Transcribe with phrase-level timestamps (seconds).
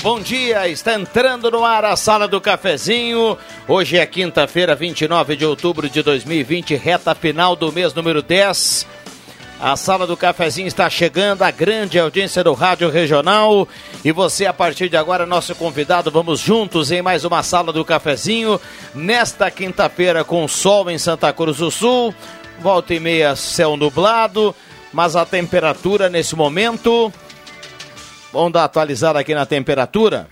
[0.00, 0.68] Bom dia.
[0.68, 3.36] Está entrando no ar a Sala do Cafezinho.
[3.66, 8.86] Hoje é quinta-feira, 29 de outubro de 2020, reta final do mês número 10.
[9.60, 13.66] A Sala do Cafezinho está chegando, a grande audiência do Rádio Regional.
[14.04, 16.12] E você, a partir de agora, nosso convidado.
[16.12, 18.60] Vamos juntos em mais uma Sala do Cafezinho.
[18.94, 22.14] Nesta quinta-feira, com sol em Santa Cruz do Sul.
[22.60, 24.54] Volta e meia, céu nublado.
[24.92, 27.12] Mas a temperatura nesse momento
[28.32, 30.28] Vamos dar atualizada aqui na temperatura.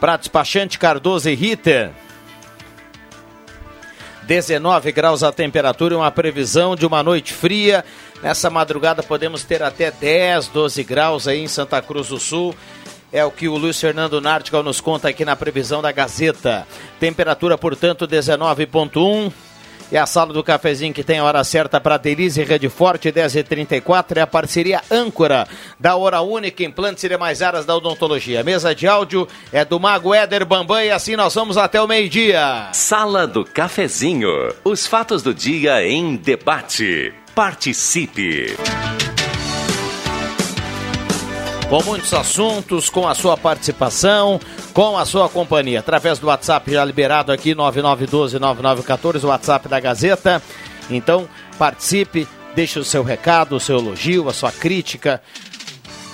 [0.00, 1.90] Para despachante Cardoso e Ritter.
[4.28, 7.84] 19 graus a temperatura e uma previsão de uma noite fria.
[8.22, 12.54] Nessa madrugada podemos ter até 10, 12 graus aí em Santa Cruz do Sul.
[13.10, 16.66] É o que o Luiz Fernando Nartigal nos conta aqui na previsão da Gazeta.
[17.00, 19.32] Temperatura, portanto, 19,1.
[19.90, 24.18] E a sala do cafezinho que tem a hora certa para Delize Rede Forte, 10h34,
[24.18, 25.48] é a parceria âncora
[25.80, 28.44] da Hora Única, implantes e demais áreas da odontologia.
[28.44, 32.68] Mesa de áudio é do Mago Éder Bambam e assim nós vamos até o meio-dia.
[32.72, 34.28] Sala do cafezinho.
[34.62, 37.14] Os fatos do dia em debate.
[37.34, 38.56] Participe
[41.68, 44.40] com muitos assuntos, com a sua participação,
[44.72, 45.80] com a sua companhia.
[45.80, 50.42] Através do WhatsApp já liberado aqui, 9912-9914, o WhatsApp da Gazeta.
[50.88, 51.28] Então,
[51.58, 55.20] participe, deixe o seu recado, o seu elogio, a sua crítica,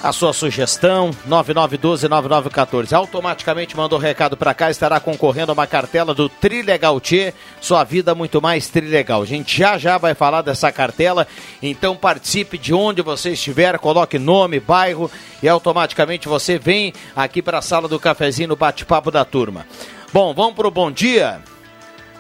[0.05, 2.93] a sua sugestão, 9912-9914.
[2.93, 8.15] Automaticamente mandou recado para cá, estará concorrendo a uma cartela do Trilegal T, sua vida
[8.15, 9.23] muito mais trilegal.
[9.23, 11.27] A gente já já vai falar dessa cartela,
[11.63, 15.11] então participe de onde você estiver, coloque nome, bairro
[15.43, 19.67] e automaticamente você vem aqui para a sala do cafezinho no bate-papo da turma.
[20.13, 21.41] Bom, vamos para o bom dia.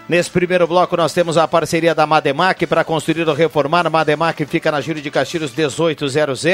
[0.07, 3.89] Nesse primeiro bloco nós temos a parceria da Mademac para construir ou reformar.
[3.89, 6.45] Mademac fica na Júlio de Castilhos 1800.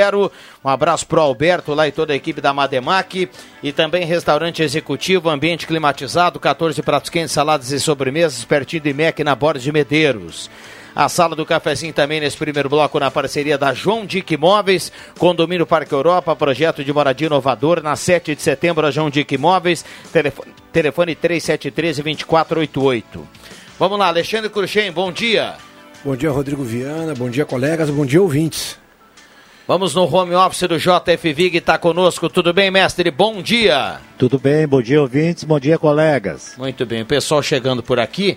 [0.64, 3.28] Um abraço pro Alberto lá e toda a equipe da Mademac.
[3.60, 9.24] E também restaurante executivo, ambiente climatizado, 14 pratos quentes, saladas e sobremesas, pertinho do IMEC
[9.24, 10.48] na Borda de Medeiros.
[10.94, 15.66] A sala do cafezinho também nesse primeiro bloco na parceria da João Dick Imóveis, Condomínio
[15.66, 20.52] Parque Europa, projeto de moradia inovador na 7 de setembro, a João Dick Imóveis, telefone,
[20.72, 23.04] telefone 3713-2488.
[23.78, 25.54] Vamos lá, Alexandre Cruxem, bom dia.
[26.04, 28.78] Bom dia, Rodrigo Viana, bom dia, colegas, bom dia, ouvintes.
[29.68, 32.28] Vamos no home office do JF Vig, está conosco.
[32.28, 33.08] Tudo bem, mestre?
[33.08, 34.00] Bom dia.
[34.18, 36.54] Tudo bem, bom dia, ouvintes, bom dia, colegas.
[36.58, 38.36] Muito bem, o pessoal chegando por aqui.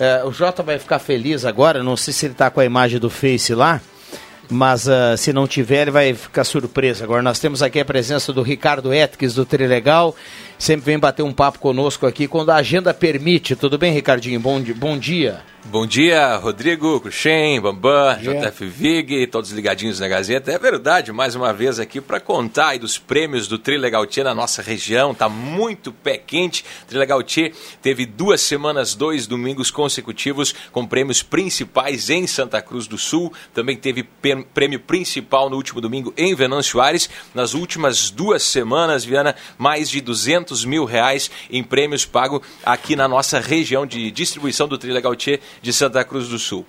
[0.00, 2.98] Uh, o Jota vai ficar feliz agora, não sei se ele está com a imagem
[2.98, 3.82] do Face lá,
[4.48, 7.04] mas uh, se não tiver, ele vai ficar surpreso.
[7.04, 10.16] Agora nós temos aqui a presença do Ricardo Etques do Trilegal,
[10.60, 13.56] sempre vem bater um papo conosco aqui quando a agenda permite.
[13.56, 14.38] Tudo bem, Ricardinho?
[14.38, 15.40] Bom, bom dia.
[15.66, 20.50] Bom dia, Rodrigo, Cruxem, Bambam, JF Vig, todos ligadinhos na Gazeta.
[20.50, 24.62] É verdade, mais uma vez aqui para contar dos prêmios do Trilegal Tia na nossa
[24.62, 25.14] região.
[25.14, 26.64] Tá muito pé quente.
[26.88, 32.98] Trilegal Tia teve duas semanas, dois domingos consecutivos com prêmios principais em Santa Cruz do
[32.98, 33.32] Sul.
[33.54, 34.02] Também teve
[34.54, 37.08] prêmio principal no último domingo em Venâncio Aires.
[37.34, 43.08] Nas últimas duas semanas, Viana, mais de 200 mil reais em prêmios pagos aqui na
[43.08, 46.66] nossa região de distribuição do Trilegal Tia de Santa Cruz do Sul.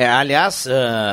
[0.00, 0.70] É, aliás, uh,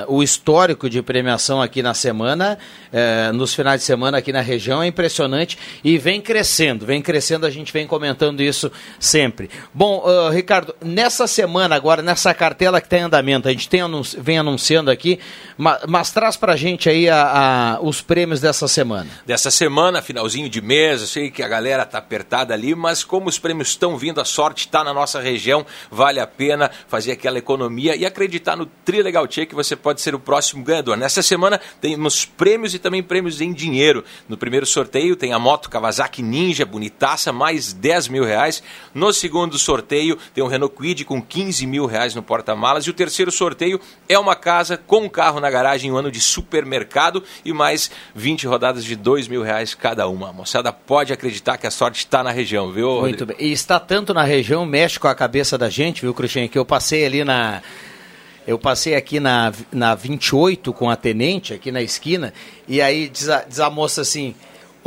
[0.08, 2.58] o histórico de premiação aqui na semana,
[2.88, 7.46] uh, nos finais de semana aqui na região, é impressionante e vem crescendo, vem crescendo,
[7.46, 9.50] a gente vem comentando isso sempre.
[9.74, 13.82] Bom, uh, Ricardo, nessa semana agora, nessa cartela que está em andamento, a gente tem
[13.82, 15.20] anunci vem anunciando aqui,
[15.58, 19.10] mas, mas traz para a gente aí a, a, os prêmios dessa semana.
[19.26, 23.28] Dessa semana, finalzinho de mês, eu sei que a galera está apertada ali, mas como
[23.28, 27.38] os prêmios estão vindo, a sorte está na nossa região, vale a pena fazer aquela
[27.38, 30.96] economia e acreditar no Trilegal Tchê que você pode ser o próximo ganhador.
[30.96, 34.04] Nessa semana temos prêmios e também prêmios em dinheiro.
[34.30, 38.64] No primeiro sorteio tem a moto Kawasaki Ninja, bonitaça, mais 10 mil reais.
[38.94, 42.86] No segundo sorteio tem um Renault Quid com 15 mil reais no porta-malas.
[42.86, 46.22] E o terceiro sorteio é uma casa com um carro na garagem, um ano de
[46.22, 50.30] supermercado e mais 20 rodadas de 2 mil reais cada uma.
[50.30, 53.02] A moçada pode acreditar que a sorte está na região, viu?
[53.02, 53.36] Muito bem.
[53.40, 56.66] E está tanto na região, mexe com a cabeça da gente, viu, Cruxem, que eu
[56.66, 57.62] passei ali na
[58.48, 62.34] eu passei aqui na, na 28 com a tenente, aqui na esquina,
[62.66, 64.34] e aí diz a, diz a moça assim: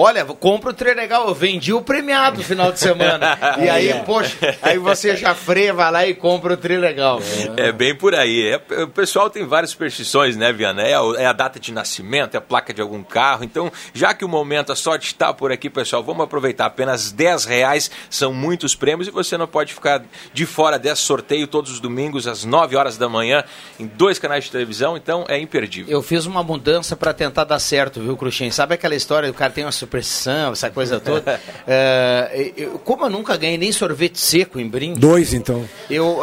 [0.03, 3.39] Olha, compra o trem legal, eu vendi o premiado no final de semana.
[3.63, 3.99] e aí, é.
[4.03, 7.21] poxa, aí você já freia, vai lá e compra o trem legal.
[7.59, 8.49] É, é bem por aí.
[8.49, 10.81] É, o pessoal tem várias superstições, né, Viana?
[10.81, 13.45] É a, é a, data de nascimento, é a placa de algum carro.
[13.45, 16.65] Então, já que o momento, a sorte está por aqui, pessoal, vamos aproveitar.
[16.65, 20.03] Apenas 10 reais são muitos prêmios e você não pode ficar
[20.33, 23.45] de fora desse sorteio todos os domingos, às 9 horas da manhã,
[23.79, 24.97] em dois canais de televisão.
[24.97, 25.93] Então, é imperdível.
[25.93, 28.51] Eu fiz uma mudança para tentar dar certo, viu, Cruxem?
[28.51, 31.41] Sabe aquela história do cara tem uma pressão, essa coisa toda.
[31.67, 35.01] é, eu, como eu nunca ganhei nem sorvete seco em brinde.
[35.01, 35.69] Dois, então.
[35.91, 36.21] Eu,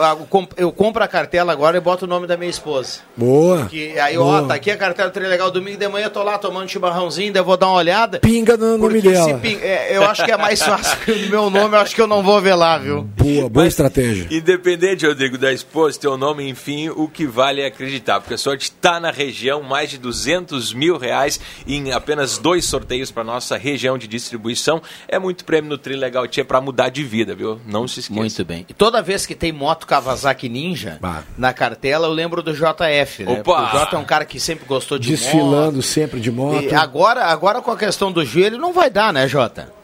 [0.55, 2.99] eu compro a cartela agora e boto o nome da minha esposa.
[3.15, 3.65] Boa.
[3.65, 4.43] Que, aí, boa.
[4.43, 5.51] ó, tá aqui a cartela do legal.
[5.51, 8.19] Domingo de manhã eu tô lá tomando chimarrãozinho, daí eu vou dar uma olhada.
[8.19, 9.37] Pinga no nome dela.
[9.39, 12.01] Ping, é, eu acho que é mais fácil que o meu nome, eu acho que
[12.01, 13.01] eu não vou ver lá, viu?
[13.01, 14.27] Boa, boa Mas, estratégia.
[14.29, 18.19] Independente, Rodrigo, da esposa, teu nome, enfim, o que vale é acreditar.
[18.19, 23.11] Porque a sorte tá na região, mais de 200 mil reais em apenas dois sorteios
[23.11, 27.35] para nossa região de distribuição, é muito prêmio no Trilegal Tia para mudar de vida,
[27.35, 27.59] viu?
[27.65, 28.19] Não se esqueça.
[28.19, 28.65] Muito bem.
[28.69, 31.23] E toda vez que tem moto Kawasaki Ninja bah.
[31.37, 33.39] na cartela, eu lembro do JF, né?
[33.39, 33.63] Opa!
[33.63, 35.81] O J é um cara que sempre gostou de Desfilando moto.
[35.81, 36.63] sempre de moto.
[36.63, 39.77] E agora, agora com a questão do joelho, não vai dar, né, Jota?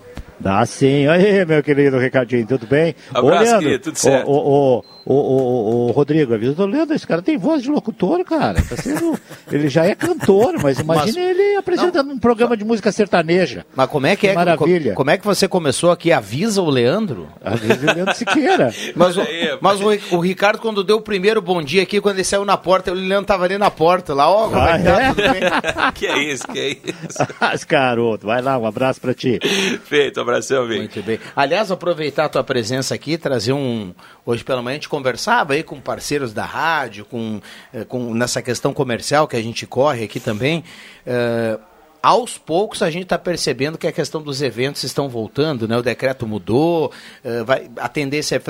[0.44, 1.08] Dá sim.
[1.08, 2.94] Aí, meu querido Ricardinho, tudo bem?
[3.14, 4.30] Abraço, querido, tudo certo.
[4.30, 7.70] O, o, o, o, o, o Rodrigo, avisa do Leandro, esse cara tem voz de
[7.70, 8.62] locutor, cara.
[8.62, 9.20] Tá sendo,
[9.52, 13.66] ele já é cantor, mas imagine mas, ele apresentando não, um programa de música sertaneja.
[13.76, 14.34] Mas como é que, é?
[14.34, 14.94] Maravilha.
[14.94, 16.12] Como é que você começou aqui?
[16.12, 17.28] Avisa o Leandro?
[17.44, 18.74] Avisa o Leandro Siqueira.
[18.96, 19.22] mas o,
[19.60, 22.56] mas o, o, Ricardo, quando deu o primeiro bom dia aqui, quando ele saiu na
[22.56, 25.92] porta, o Leandro tava ali na porta, lá, ó, oh, ah, é?
[25.92, 27.18] que é isso, que é isso.
[27.42, 29.40] Mas, garoto, vai lá, um abraço pra ti.
[29.84, 30.78] Feito, um abração, Vim.
[30.80, 31.20] Muito bem.
[31.36, 33.94] Aliás, aproveitar a tua presença aqui, trazer um.
[34.26, 37.42] Hoje pela manhã a gente conversava aí com parceiros da rádio, com,
[37.74, 40.64] eh, com nessa questão comercial que a gente corre aqui também.
[41.08, 41.73] Uh,
[42.04, 45.78] aos poucos a gente está percebendo que a questão dos eventos estão voltando, né?
[45.78, 46.92] O decreto mudou,
[47.24, 48.42] uh, vai, a tendência é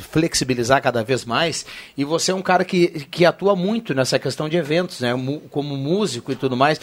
[0.00, 1.66] flexibilizar cada vez mais.
[1.98, 5.10] E você é um cara que, que atua muito nessa questão de eventos, né?
[5.50, 6.80] Como músico e tudo mais.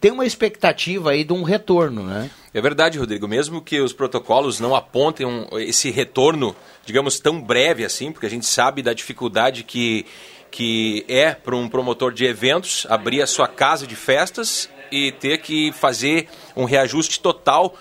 [0.00, 2.30] Tem uma expectativa aí de um retorno, né?
[2.54, 3.26] É verdade, Rodrigo.
[3.26, 6.54] Mesmo que os protocolos não apontem um, esse retorno,
[6.86, 10.06] digamos, tão breve assim, porque a gente sabe da dificuldade que,
[10.52, 15.38] que é para um promotor de eventos abrir a sua casa de festas e ter
[15.38, 17.74] que fazer um reajuste total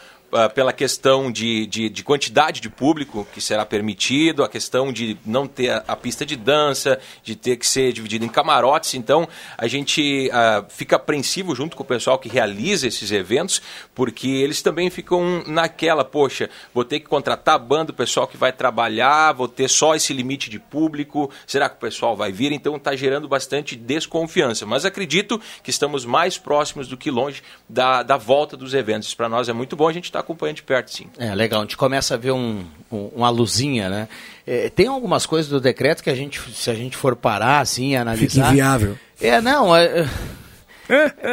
[0.54, 5.48] pela questão de, de, de, quantidade de público que será permitido, a questão de não
[5.48, 8.96] ter a, a, pista de dança, de ter que ser dividido em camarotes.
[8.96, 9.28] Então,
[9.58, 13.62] a gente uh, fica apreensivo junto com o pessoal que realiza esses eventos,
[13.94, 18.38] porque eles também ficam naquela, poxa, vou ter que contratar a banda, o pessoal que
[18.38, 22.52] vai trabalhar, vou ter só esse limite de público, será que o pessoal vai vir?
[22.52, 24.66] Então, está gerando bastante desconfiança.
[24.66, 29.14] Mas acredito que estamos mais próximos do que longe da, da volta dos eventos.
[29.14, 31.08] Para nós é muito bom, a gente está acompanhando de perto, sim.
[31.18, 31.62] É, legal.
[31.62, 34.08] A gente começa a ver um, um, uma luzinha, né?
[34.46, 37.96] É, tem algumas coisas do decreto que a gente, se a gente for parar, assim,
[37.96, 38.28] analisar...
[38.28, 38.98] Fica inviável.
[39.22, 39.76] É, não...
[39.76, 40.08] É,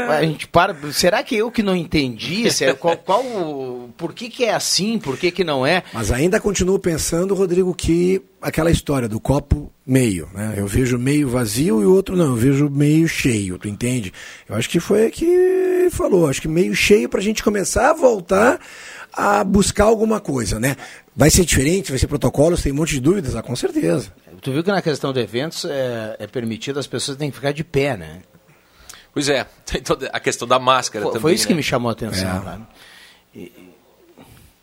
[0.09, 0.75] a gente para.
[0.93, 2.45] Será que eu que não entendi?
[2.79, 3.25] Qual, qual,
[3.97, 4.99] por que, que é assim?
[4.99, 5.83] Por que, que não é?
[5.93, 10.55] Mas ainda continuo pensando, Rodrigo, que aquela história do copo meio, né?
[10.57, 14.13] Eu vejo meio vazio e o outro não, eu vejo meio cheio, tu entende?
[14.49, 17.95] Eu acho que foi que falou, acho que meio cheio para a gente começar a
[17.95, 18.61] voltar
[19.13, 20.77] a buscar alguma coisa, né?
[21.15, 24.13] Vai ser diferente, vai ser protocolos, tem um monte de dúvidas, ah, com certeza.
[24.41, 27.53] Tu viu que na questão de eventos é, é permitido as pessoas têm que ficar
[27.53, 28.23] de pé, né?
[29.13, 31.23] Pois é, tem toda a questão da máscara foi, também.
[31.23, 31.49] Foi isso né?
[31.49, 32.59] que me chamou a atenção.
[33.35, 33.39] É.
[33.39, 33.71] E,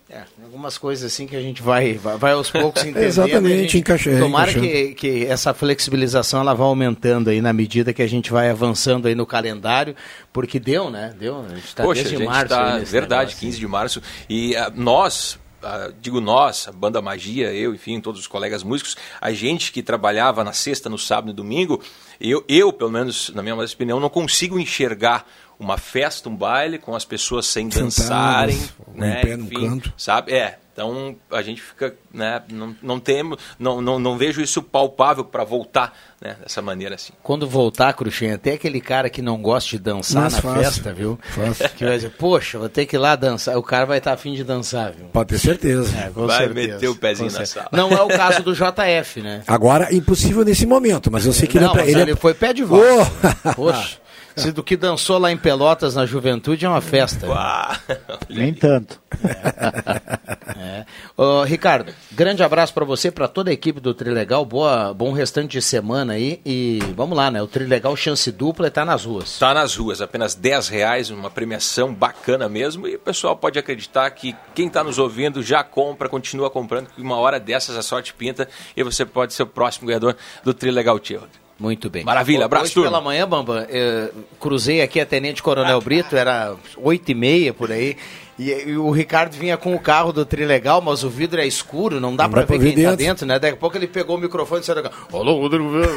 [0.09, 3.03] é, algumas coisas assim que a gente vai, vai, vai aos poucos entendendo.
[3.03, 4.19] Exatamente, encaixando.
[4.19, 8.49] Tomara que, que essa flexibilização ela vá aumentando aí na medida que a gente vai
[8.49, 9.95] avançando aí no calendário,
[10.31, 11.13] porque deu, né?
[11.19, 11.45] Deu.
[11.45, 12.47] A gente tá Poxa, desde a gente março.
[12.47, 13.39] Tá, verdade, negócio.
[13.39, 14.01] 15 de março.
[14.29, 18.95] E uh, nós, Uh, digo nós, a banda Magia, eu, enfim, todos os colegas músicos,
[19.19, 21.81] a gente que trabalhava na sexta, no sábado e no domingo,
[22.19, 25.25] eu, eu, pelo menos, na minha opinião, não consigo enxergar
[25.59, 28.59] uma festa, um baile, com as pessoas sem Sentadas, dançarem,
[28.95, 29.19] um né?
[29.21, 29.93] em pé num Enfim, canto.
[29.97, 30.33] sabe?
[30.33, 30.57] É.
[30.71, 32.39] Então a gente fica, né?
[32.51, 36.35] Não, não temo, não, não, não vejo isso palpável para voltar, né?
[36.39, 37.13] Dessa maneira assim.
[37.23, 40.61] Quando voltar, Cruxinha, até aquele cara que não gosta de dançar Mas na fácil.
[40.63, 41.19] festa, viu?
[41.33, 41.69] Fácil.
[41.69, 43.57] Que vai dizer, poxa, vou ter que ir lá dançar.
[43.57, 45.07] O cara vai estar afim de dançar, viu?
[45.07, 45.97] Pode ter certeza.
[45.97, 47.67] É, com Vai certeza, meter o pezinho com na certeza.
[47.71, 47.89] sala.
[47.89, 49.41] Não é o caso do JF, né?
[49.47, 52.35] Agora, impossível nesse momento, mas eu sei que não, ele, é pra- ele, é- foi
[52.35, 53.35] pé de volta.
[53.45, 53.53] Oh!
[53.57, 53.97] Poxa,
[54.37, 57.27] se do que dançou lá em Pelotas na juventude é uma festa.
[57.31, 57.79] Ah,
[58.29, 58.99] Nem tanto.
[60.59, 60.85] É.
[61.15, 64.43] Ô, Ricardo, grande abraço pra você, pra toda a equipe do Trilegal.
[64.43, 66.41] Boa, bom restante de semana aí.
[66.43, 67.41] E vamos lá, né?
[67.41, 69.33] O Trilegal chance dupla está nas ruas.
[69.33, 72.87] Está nas ruas, apenas 10 reais, uma premiação bacana mesmo.
[72.87, 77.01] E o pessoal pode acreditar que quem está nos ouvindo já compra, continua comprando, que
[77.01, 80.97] uma hora dessas a sorte pinta e você pode ser o próximo ganhador do Trilegal
[80.97, 81.21] Tia.
[81.59, 82.03] Muito bem.
[82.03, 82.89] Maravilha, abraço, Hoje turma.
[82.91, 84.09] pela manhã, Bamba, eh,
[84.39, 87.97] cruzei aqui a Tenente Coronel Brito, era oito e meia por aí.
[88.37, 91.99] E, e o Ricardo vinha com o carro do Trilegal, mas o vidro é escuro,
[91.99, 92.97] não dá Não pra dá ver quem tá dentro.
[92.97, 93.39] dentro, né?
[93.39, 94.83] Daqui a pouco ele pegou o microfone e saiu.
[95.11, 95.67] Alô, Rodrigo.
[95.71, 95.87] Viana."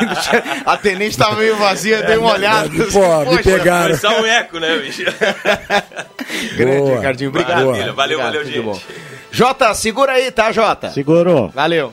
[0.00, 2.68] e aí, a Tenente tava meio vazia, dei uma olhada.
[2.68, 3.96] Pô, assim, me "Poxa, pegaram.
[3.98, 5.02] Foi só um eco, né, bicho?
[6.56, 6.96] Grande, Boa.
[6.98, 7.30] Ricardinho.
[7.30, 7.66] Obrigado.
[7.66, 8.60] Maravilha, valeu, Obrigado, valeu, gente.
[8.60, 8.80] bom.
[9.32, 10.90] Jota, segura aí, tá, Jota?
[10.92, 11.48] Segurou.
[11.48, 11.92] Valeu.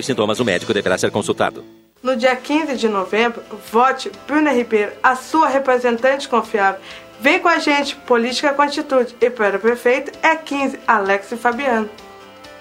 [0.01, 1.63] os sintomas, o médico deverá ser consultado.
[2.03, 3.41] No dia 15 de novembro,
[3.71, 6.81] vote Bruna Ribeiro, a sua representante confiável.
[7.19, 9.15] Vem com a gente, política com atitude.
[9.21, 11.87] E para o prefeito é 15, Alex e Fabiano.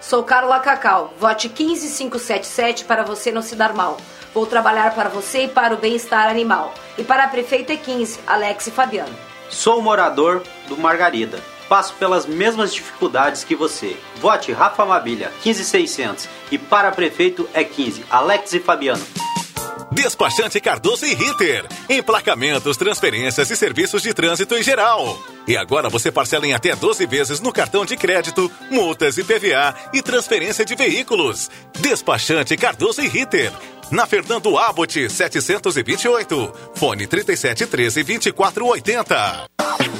[0.00, 1.14] Sou Carla Cacau.
[1.18, 3.96] Vote 15577 para você não se dar mal.
[4.34, 6.74] Vou trabalhar para você e para o bem-estar animal.
[6.98, 9.14] E para a prefeita é 15, Alex e Fabiano.
[9.48, 11.40] Sou morador do Margarida.
[11.70, 13.96] Passo pelas mesmas dificuldades que você.
[14.16, 16.28] Vote Rafa Mabilha, 15600.
[16.50, 19.06] E para prefeito é 15, Alex e Fabiano.
[19.92, 21.64] Despachante Cardoso e Ritter.
[21.88, 25.16] Emplacamentos, transferências e serviços de trânsito em geral.
[25.46, 29.72] E agora você parcela em até 12 vezes no cartão de crédito, multas e PVA
[29.94, 31.48] e transferência de veículos.
[31.78, 33.52] Despachante Cardoso e Ritter.
[33.92, 36.52] Na Fernando Abbott 728.
[36.74, 39.99] Fone 3713 2480.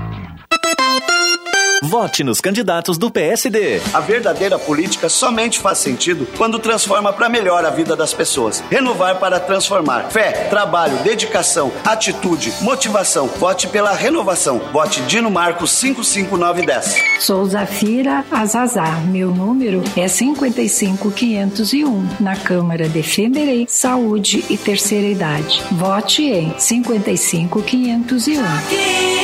[1.91, 3.81] Vote nos candidatos do PSD.
[3.93, 8.63] A verdadeira política somente faz sentido quando transforma para melhor a vida das pessoas.
[8.71, 10.09] Renovar para transformar.
[10.09, 13.27] Fé, trabalho, dedicação, atitude, motivação.
[13.27, 14.59] Vote pela renovação.
[14.71, 16.95] Vote Dino Marcos 55910.
[17.19, 19.05] Sou Zafira Azazar.
[19.07, 22.07] Meu número é 55501.
[22.21, 25.61] Na Câmara defenderei saúde e terceira idade.
[25.73, 29.20] Vote em 55501.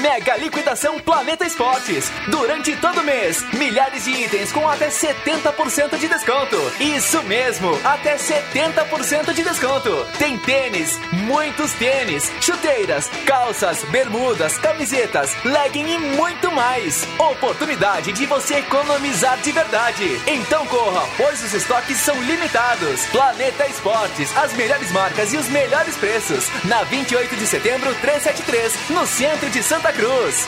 [0.00, 2.10] Mega liquidação Planeta Esportes.
[2.28, 6.56] Durante todo mês, milhares de itens com até 70% de desconto.
[6.80, 10.06] Isso mesmo, até 70% de desconto.
[10.18, 17.06] Tem tênis, muitos tênis, chuteiras, calças, bermudas, camisetas, legging e muito mais.
[17.18, 20.20] Oportunidade de você economizar de verdade.
[20.26, 23.06] Então corra, pois os estoques são limitados.
[23.06, 26.48] Planeta Esportes, as melhores marcas e os melhores preços.
[26.64, 30.46] Na 28 de setembro 373, no centro de Santa Cruz.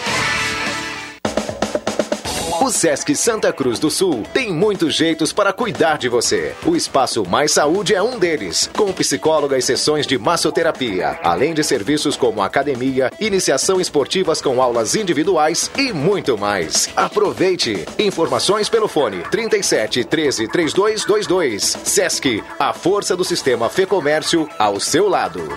[2.61, 6.55] O Sesc Santa Cruz do Sul tem muitos jeitos para cuidar de você.
[6.67, 11.65] O Espaço Mais Saúde é um deles, com psicóloga e sessões de massoterapia, além de
[11.65, 16.91] serviços como academia, iniciação esportivas com aulas individuais e muito mais.
[16.95, 17.87] Aproveite!
[17.99, 21.77] Informações pelo fone 37 13 3222.
[21.85, 25.49] Sesc, a força do sistema Fê Comércio ao seu lado.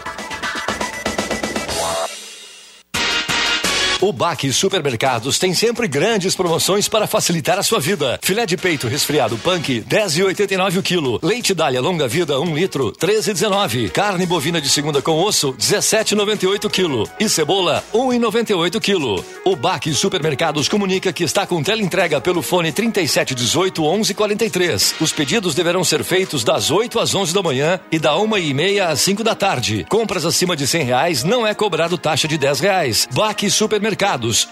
[4.01, 8.19] O Baque Supermercados tem sempre grandes promoções para facilitar a sua vida.
[8.23, 11.19] Filé de peito resfriado Punk, 10,89 o quilo.
[11.21, 13.91] Leite Dália longa vida, 1 litro, 13,19.
[13.91, 17.07] Carne bovina de segunda com osso, 17,98 quilo.
[17.19, 19.23] E cebola, 1,98 quilo.
[19.45, 24.95] O Baque Supermercados comunica que está com teleentrega pelo fone 3718 1143.
[24.99, 28.51] Os pedidos deverão ser feitos das 8 às 11 da manhã e da 1 e
[28.51, 29.85] meia às 5 da tarde.
[29.87, 33.07] Compras acima de 100 reais não é cobrado taxa de 10 reais.
[33.13, 33.90] Baque Supermercados,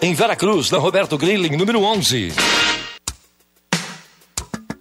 [0.02, 2.59] em Veracruz, na Roberto Grilling, número 11.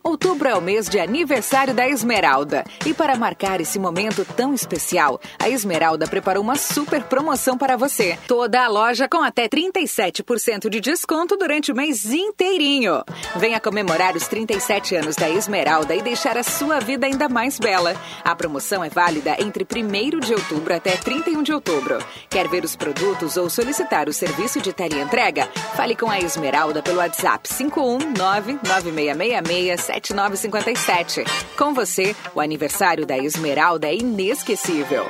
[0.09, 2.65] Outubro é o mês de aniversário da Esmeralda.
[2.87, 8.19] E para marcar esse momento tão especial, a Esmeralda preparou uma super promoção para você.
[8.27, 13.05] Toda a loja com até 37% de desconto durante o mês inteirinho.
[13.37, 17.95] Venha comemorar os 37 anos da Esmeralda e deixar a sua vida ainda mais bela.
[18.25, 21.99] A promoção é válida entre 1 de outubro até 31 de outubro.
[22.31, 25.47] Quer ver os produtos ou solicitar o serviço de entrega?
[25.77, 31.25] Fale com a Esmeralda pelo WhatsApp 519 9666 7957.
[31.57, 35.05] Com você, o aniversário da Esmeralda é inesquecível.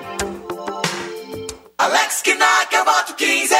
[1.81, 2.25] Alex
[2.73, 3.55] eu voto 15.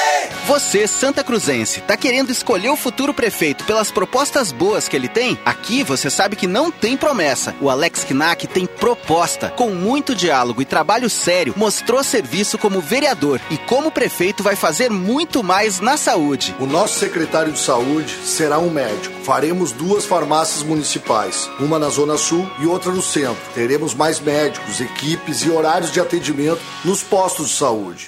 [0.47, 5.39] Você, Santa Cruzense, tá querendo escolher o futuro prefeito pelas propostas boas que ele tem?
[5.45, 7.55] Aqui você sabe que não tem promessa.
[7.61, 9.51] O Alex Knack tem proposta.
[9.51, 14.91] Com muito diálogo e trabalho sério, mostrou serviço como vereador e como prefeito vai fazer
[14.91, 16.55] muito mais na saúde.
[16.59, 19.15] O nosso secretário de saúde será um médico.
[19.25, 23.43] Faremos duas farmácias municipais, uma na Zona Sul e outra no centro.
[23.55, 28.08] Teremos mais médicos, equipes e horários de atendimento nos postos de saúde.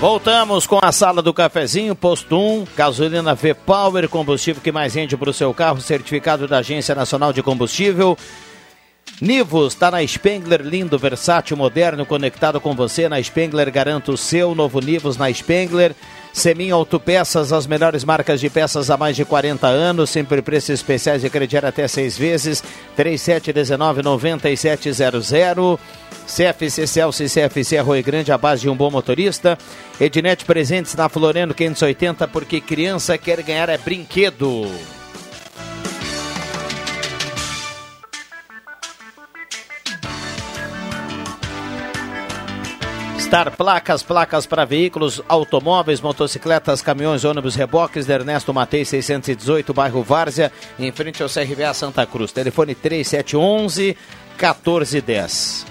[0.00, 5.30] Voltamos com a sala do cafezinho, posto 1, gasolina V-Power, combustível que mais rende para
[5.30, 8.16] o seu carro, certificado da Agência Nacional de Combustível.
[9.20, 13.08] Nivus está na Spengler, lindo, versátil, moderno, conectado com você.
[13.08, 15.96] Na Spengler, garanta o seu novo Nivus na Spengler.
[16.32, 21.22] Semin Autopeças, as melhores marcas de peças há mais de 40 anos, sempre preços especiais
[21.22, 22.62] de crediar até seis vezes.
[22.96, 25.80] 3719-9700.
[26.28, 29.58] CFC Celso e CFC Arroio Grande, a base de um bom motorista.
[30.00, 34.66] Ednet presentes na Floriano 580, porque criança quer ganhar é brinquedo.
[43.18, 50.02] Star Placas, placas para veículos, automóveis, motocicletas, caminhões, ônibus, reboques, de Ernesto Matei 618, bairro
[50.02, 52.30] Várzea, em frente ao CRVA Santa Cruz.
[52.30, 53.96] Telefone 3711
[54.38, 55.66] 1410.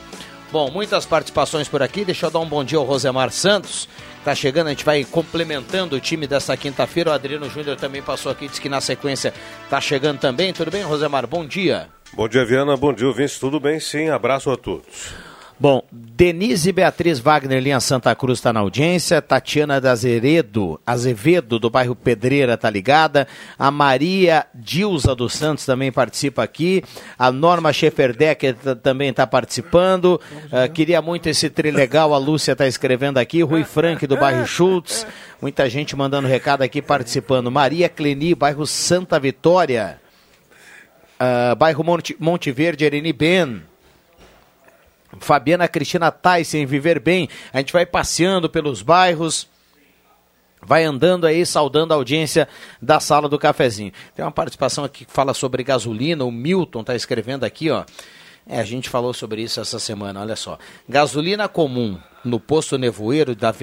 [0.52, 2.06] Bom, muitas participações por aqui.
[2.06, 3.90] Deixa eu dar um bom dia ao Rosemar Santos.
[4.24, 7.12] Tá chegando, a gente vai complementando o time desta quinta-feira.
[7.12, 9.34] O Adriano Júnior também passou aqui, disse que na sequência
[9.70, 10.52] tá chegando também.
[10.52, 11.26] Tudo bem, Rosemar?
[11.26, 11.88] Bom dia.
[12.14, 12.76] Bom dia, Viana.
[12.76, 13.40] Bom dia, ouvintes.
[13.40, 13.80] Tudo bem?
[13.80, 15.14] Sim, abraço a todos.
[15.60, 19.20] Bom, Denise Beatriz Wagner, linha Santa Cruz, está na audiência.
[19.24, 23.28] Tatiana da Azevedo, Azevedo, do bairro Pedreira, está ligada.
[23.58, 26.84] A Maria Dilza dos Santos também participa aqui.
[27.18, 30.22] A Norma Schefferdecker também está participando.
[30.46, 33.42] Uh, queria muito esse trilegal, a Lúcia está escrevendo aqui.
[33.42, 35.08] Rui Frank, do bairro Schultz.
[35.42, 37.50] Muita gente mandando recado aqui, participando.
[37.50, 40.00] Maria Cleni, bairro Santa Vitória.
[41.20, 43.64] Uh, bairro Monte, Monte Verde, Ereni Ben.
[45.20, 47.30] Fabiana Cristina Tyson, Viver Bem.
[47.54, 49.48] A gente vai passeando pelos bairros.
[50.62, 52.48] Vai andando aí, saudando a audiência
[52.82, 53.92] da sala do cafezinho.
[54.16, 56.26] Tem uma participação aqui que fala sobre gasolina.
[56.26, 57.86] O Milton está escrevendo aqui, ó.
[58.50, 60.58] É, a gente falou sobre isso essa semana, olha só.
[60.88, 63.54] Gasolina comum no posto Nevoeiro da,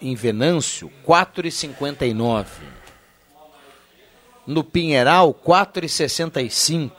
[0.00, 2.46] em Venâncio, R$ 4,59.
[4.46, 6.90] No Pinheiral, R$ 4,65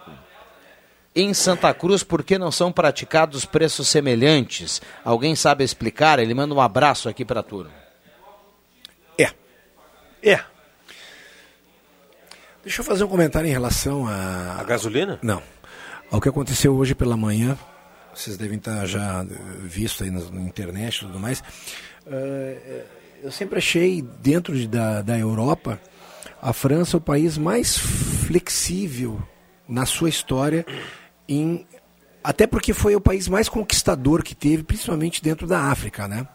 [1.15, 4.82] em Santa Cruz, por que não são praticados preços semelhantes?
[5.04, 6.19] Alguém sabe explicar?
[6.19, 7.71] Ele manda um abraço aqui para a turma.
[9.17, 9.32] É.
[10.24, 10.39] É.
[12.63, 14.58] Deixa eu fazer um comentário em relação a.
[14.60, 15.19] A gasolina?
[15.21, 15.41] Não.
[16.10, 17.58] Ao que aconteceu hoje pela manhã.
[18.13, 19.26] Vocês devem estar já
[19.62, 21.39] visto aí na, internet e tudo mais.
[22.06, 22.84] Uh,
[23.24, 25.80] eu sempre achei, dentro de, da, da Europa,
[26.41, 29.21] a França o país mais flexível
[29.67, 30.65] na sua história
[31.34, 31.65] em
[32.24, 36.28] até porque foi o país mais conquistador que teve, principalmente dentro da África, né?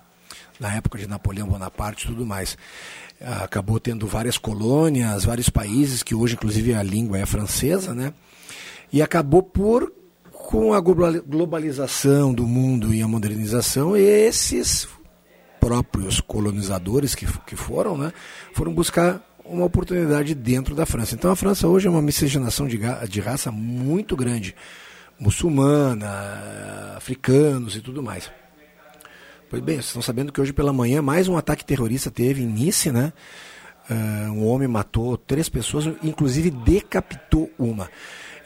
[0.59, 2.57] na época de Napoleão Bonaparte e tudo mais.
[3.21, 8.13] Acabou tendo várias colônias, vários países, que hoje, inclusive, a língua é francesa, né?
[8.93, 9.93] E acabou por,
[10.33, 14.89] com a globa- globalização do mundo e a modernização, esses
[15.61, 18.13] próprios colonizadores que, que foram, né,
[18.53, 21.15] foram buscar uma oportunidade dentro da França.
[21.15, 22.79] Então a França hoje é uma miscigenação de,
[23.09, 24.55] de raça muito grande,
[25.19, 28.31] muçulmana, africanos e tudo mais.
[29.49, 32.47] Pois bem, vocês estão sabendo que hoje pela manhã mais um ataque terrorista teve em
[32.47, 33.13] Nice, né?
[33.89, 37.89] Ah, um homem matou três pessoas, inclusive decapitou uma.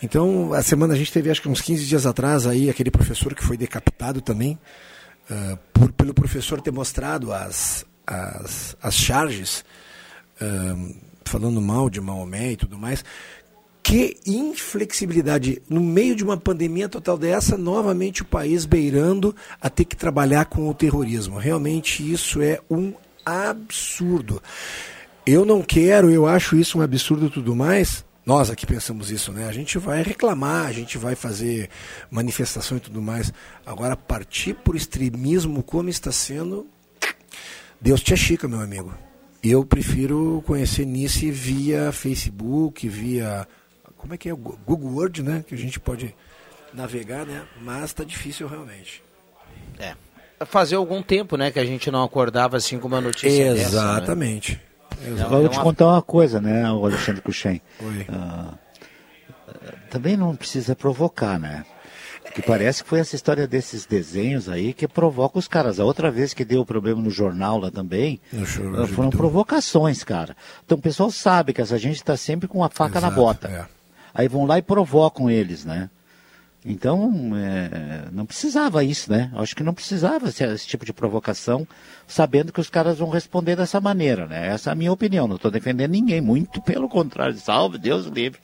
[0.02, 3.34] Então, a semana a gente teve, acho que uns 15 dias atrás, aí aquele professor
[3.34, 4.58] que foi decapitado também,
[5.30, 9.64] ah, por, pelo professor ter mostrado as, as, as charges,
[10.40, 10.76] ah,
[11.24, 13.02] falando mal de Maomé e tudo mais.
[13.90, 15.60] Que inflexibilidade.
[15.68, 20.44] No meio de uma pandemia total dessa, novamente o país beirando a ter que trabalhar
[20.44, 21.38] com o terrorismo.
[21.38, 22.92] Realmente isso é um
[23.26, 24.40] absurdo.
[25.26, 28.04] Eu não quero, eu acho isso um absurdo e tudo mais.
[28.24, 29.48] Nós aqui pensamos isso, né?
[29.48, 31.68] A gente vai reclamar, a gente vai fazer
[32.08, 33.32] manifestação e tudo mais.
[33.66, 36.64] Agora, partir por extremismo como está sendo,
[37.80, 38.94] Deus te achica, meu amigo.
[39.42, 43.48] Eu prefiro conhecer Nice via Facebook, via.
[44.00, 44.32] Como é que é?
[44.32, 45.44] Gu- Google Word, né?
[45.46, 46.14] Que a gente pode
[46.74, 47.42] navegar, né?
[47.60, 49.02] Mas tá difícil realmente.
[49.78, 49.94] É.
[50.46, 53.92] Fazia algum tempo, né, que a gente não acordava assim com uma notícia dessa, né?
[53.98, 54.60] Exatamente.
[55.20, 57.60] Agora eu vou te contar uma coisa, né, o Alexandre Cuxem.
[57.82, 58.06] Oi.
[58.08, 58.54] Ah,
[59.90, 61.64] também não precisa provocar, né?
[62.34, 65.80] Que parece que foi essa história desses desenhos aí que provoca os caras.
[65.80, 70.36] A outra vez que deu problema no jornal lá também, ah, foram provocações, cara.
[70.64, 73.48] Então o pessoal sabe que essa gente está sempre com a faca na Exato, bota.
[73.48, 73.79] é.
[74.14, 75.90] Aí vão lá e provocam eles, né?
[76.64, 79.30] Então, é, não precisava isso, né?
[79.34, 81.66] Acho que não precisava esse, esse tipo de provocação,
[82.06, 84.48] sabendo que os caras vão responder dessa maneira, né?
[84.48, 88.38] Essa é a minha opinião, não estou defendendo ninguém, muito pelo contrário, salve Deus livre.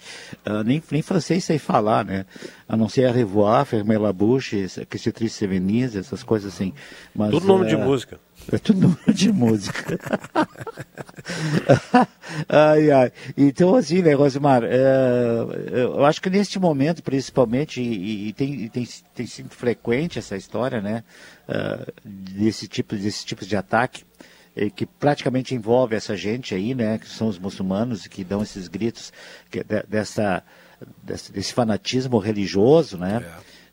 [0.47, 2.25] Ah, nem, nem francês sei falar, né?
[2.67, 6.55] A não ser a revoar, fermer la bouche, que se triste se venise, essas coisas
[6.55, 6.73] assim.
[7.15, 8.19] Mas, Tudo nome de é, música.
[8.53, 9.99] É tudo de música.
[12.49, 13.13] ai, ai.
[13.37, 14.77] Então, assim, né, Rosimar, é,
[15.73, 20.37] eu acho que neste momento, principalmente, e, e tem, e tem, tem sido frequente essa
[20.37, 21.03] história, né,
[21.49, 24.05] é, desse tipo, desses tipos de ataque,
[24.75, 29.13] que praticamente envolve essa gente aí, né, que são os muçulmanos, que dão esses gritos
[29.51, 30.43] que, de- dessa,
[31.03, 33.23] desse, desse fanatismo religioso, né,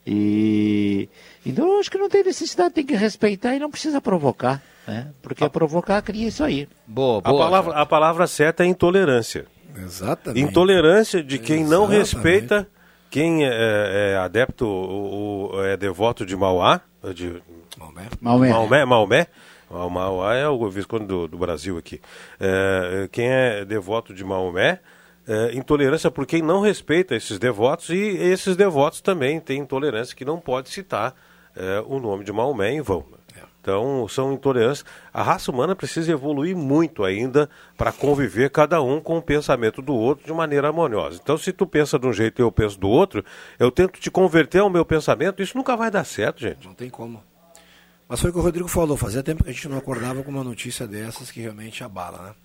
[0.05, 1.09] e
[1.45, 5.07] então eu acho que não tem necessidade, tem que respeitar e não precisa provocar, né?
[5.21, 6.67] Porque provocar cria isso aí.
[6.85, 9.45] Boa, A palavra, a palavra certa é intolerância.
[9.75, 10.41] Exatamente.
[10.41, 11.99] Intolerância de quem não Exatamente.
[11.99, 12.67] respeita,
[13.09, 16.81] quem é, é adepto ou, ou é devoto de Mauá,
[17.15, 17.41] de
[17.77, 18.09] Maomé.
[18.21, 18.49] Maomé.
[18.49, 19.27] Maomé, Maomé.
[19.69, 21.99] O Mauá é o Visconde do, do Brasil aqui.
[22.39, 24.79] É, quem é devoto de Maomé,
[25.27, 30.25] é, intolerância por quem não respeita esses devotos e esses devotos também têm intolerância que
[30.25, 31.15] não pode citar
[31.55, 33.05] é, o nome de Maomé em vão.
[33.63, 34.85] Então, são intolerâncias.
[35.13, 39.95] A raça humana precisa evoluir muito ainda para conviver cada um com o pensamento do
[39.95, 41.17] outro de maneira harmoniosa.
[41.23, 43.23] Então, se tu pensa de um jeito e eu penso do outro,
[43.57, 46.67] eu tento te converter ao meu pensamento, isso nunca vai dar certo, gente.
[46.67, 47.23] Não tem como.
[48.05, 50.29] Mas foi o que o Rodrigo falou, fazia tempo que a gente não acordava com
[50.29, 52.35] uma notícia dessas que realmente abala, né?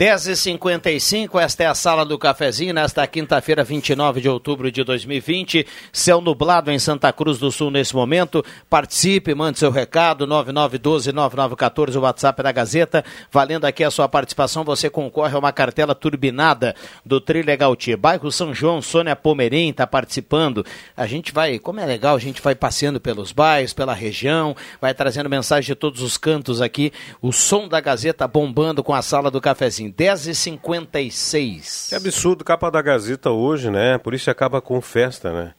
[0.00, 5.66] 10h55, esta é a sala do cafezinho, nesta quinta-feira, 29 de outubro de 2020.
[5.92, 8.42] Céu nublado em Santa Cruz do Sul nesse momento.
[8.70, 13.04] Participe, mande seu recado, 9912-9914, o WhatsApp da Gazeta.
[13.30, 17.98] Valendo aqui a sua participação, você concorre a uma cartela turbinada do Trilegal Tia.
[17.98, 20.64] Bairro São João, Sônia Pomerim está participando.
[20.96, 24.94] A gente vai, como é legal, a gente vai passeando pelos bairros, pela região, vai
[24.94, 26.90] trazendo mensagem de todos os cantos aqui.
[27.20, 29.89] O som da Gazeta bombando com a sala do cafezinho.
[29.92, 31.88] 10h56.
[31.90, 33.98] Que absurdo, capa da Gazeta hoje, né?
[33.98, 35.54] Por isso acaba com festa, né?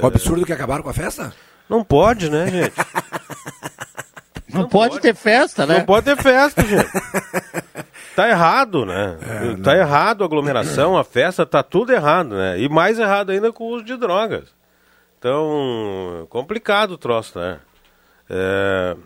[0.00, 1.32] O absurdo que acabaram com a festa?
[1.68, 2.74] Não pode, né, gente?
[4.52, 5.78] Não, pode, ter festa, né?
[5.78, 6.86] Não pode ter festa, gente.
[8.14, 9.16] Tá errado, né?
[9.22, 12.60] É, tá errado a aglomeração, a festa, tá tudo errado, né?
[12.60, 14.44] E mais errado ainda com o uso de drogas.
[15.18, 17.58] Então, complicado o troço, né?
[18.28, 18.96] É,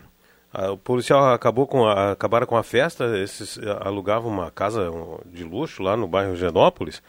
[0.57, 4.89] a- o policial acabou com a, acabaram com a festa, esses eh, alugavam uma casa
[5.25, 7.01] de luxo lá no bairro Genópolis.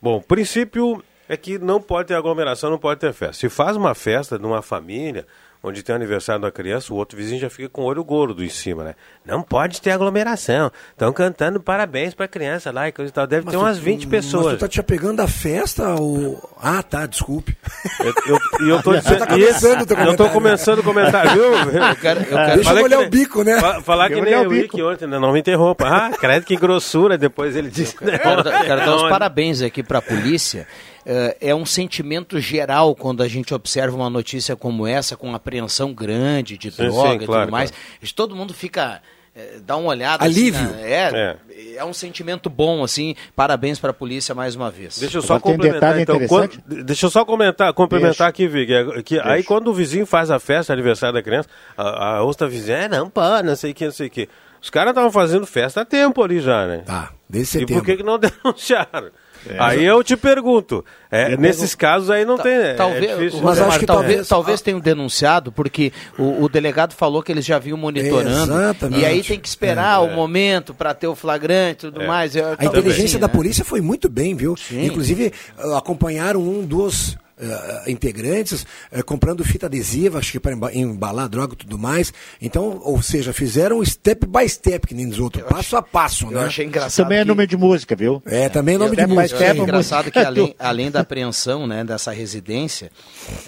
[0.00, 3.34] Bom, princípio é que não pode ter aglomeração, não pode ter festa.
[3.34, 5.26] Se faz uma festa numa família,
[5.66, 8.44] onde tem o aniversário da criança, o outro vizinho já fica com o olho gordo
[8.44, 8.94] em cima, né?
[9.24, 10.70] Não pode ter aglomeração.
[10.92, 13.26] Estão cantando parabéns pra criança lá e coisa e tal.
[13.26, 14.54] Deve ter tu- umas 20 Mas pessoas.
[14.56, 16.38] tu tá te apegando à festa ou...
[16.62, 17.56] Ah, tá, desculpe.
[18.00, 19.18] Eu, eu, e eu tô Você dizendo.
[19.20, 20.32] tá começando o teu eu tô comentário.
[20.34, 21.44] começando o comentário, viu?
[21.94, 23.58] Eu quero- eu quero- Deixa eu que o bico, né?
[23.60, 24.50] fa- Falar que Eu nem o.
[24.50, 25.18] Rick ontem, né?
[25.18, 25.86] Não me interrompa.
[25.88, 27.16] Ah, credo que grossura.
[27.16, 27.96] Depois ele disse.
[27.96, 30.66] Quero, dar- quero dar os parabéns aqui para a polícia.
[31.06, 35.92] Eh, é um sentimento geral quando a gente observa uma notícia como essa, com apreensão
[35.92, 37.72] grande de Sim, droga sim, e claro, tudo mais.
[38.14, 39.02] Todo mundo fica.
[39.36, 40.24] eh, dá uma olhada.
[40.24, 40.60] Alívio.
[40.60, 40.90] Assim, né?
[40.92, 41.36] é,
[41.76, 41.84] é.
[41.84, 43.14] um sentimento bom, assim.
[43.36, 44.98] Parabéns para a polícia mais uma vez.
[44.98, 46.18] Deixa eu só complementar, então.
[46.26, 46.52] Quando,
[46.84, 48.72] deixa eu só comentar, complementar aqui, Vig.
[48.72, 52.48] é Que aí quando o vizinho faz a festa, aniversário da criança, a, a outra
[52.48, 54.28] vizinha, é, não, pá, não sei o que, não sei o que.
[54.62, 56.78] Os caras estavam fazendo festa há tempo ali já, né?
[56.86, 57.74] Tá, desde E setembro.
[57.74, 59.10] por que, que não denunciaram?
[59.48, 59.56] É.
[59.58, 63.40] Aí eu te pergunto, é, Eu nesses pergunto- casos aí não tem, é, talvez, é
[63.42, 63.66] mas né?
[63.66, 67.76] acho que talvez, talvez tenham denunciado, porque o, o delegado falou que eles já vinham
[67.78, 68.30] monitorando.
[68.54, 69.00] Exatamente.
[69.02, 69.98] E aí tem que esperar É.
[70.06, 72.06] o momento para ter o flagrante e tudo É.
[72.06, 72.34] mais.
[72.34, 73.32] Eu- A inteligência sim, da né?
[73.34, 74.54] polícia foi muito bem, viu?
[74.70, 80.72] Inclusive, ah, acompanharam um dos ah, integrantes ah, comprando fita adesiva, acho que para emba-
[80.74, 82.12] embalar droga e tudo mais.
[82.40, 86.30] Então, ou seja, fizeram step by step, que nem diz outro, passo a passo, eu
[86.32, 86.44] né?
[86.44, 88.22] achei engraçado Também é que- nome de música, viu?
[88.26, 89.14] É, também é nome de música.
[89.16, 92.90] Eu achei step, engraçado que além, além da apreensão né, dessa residência,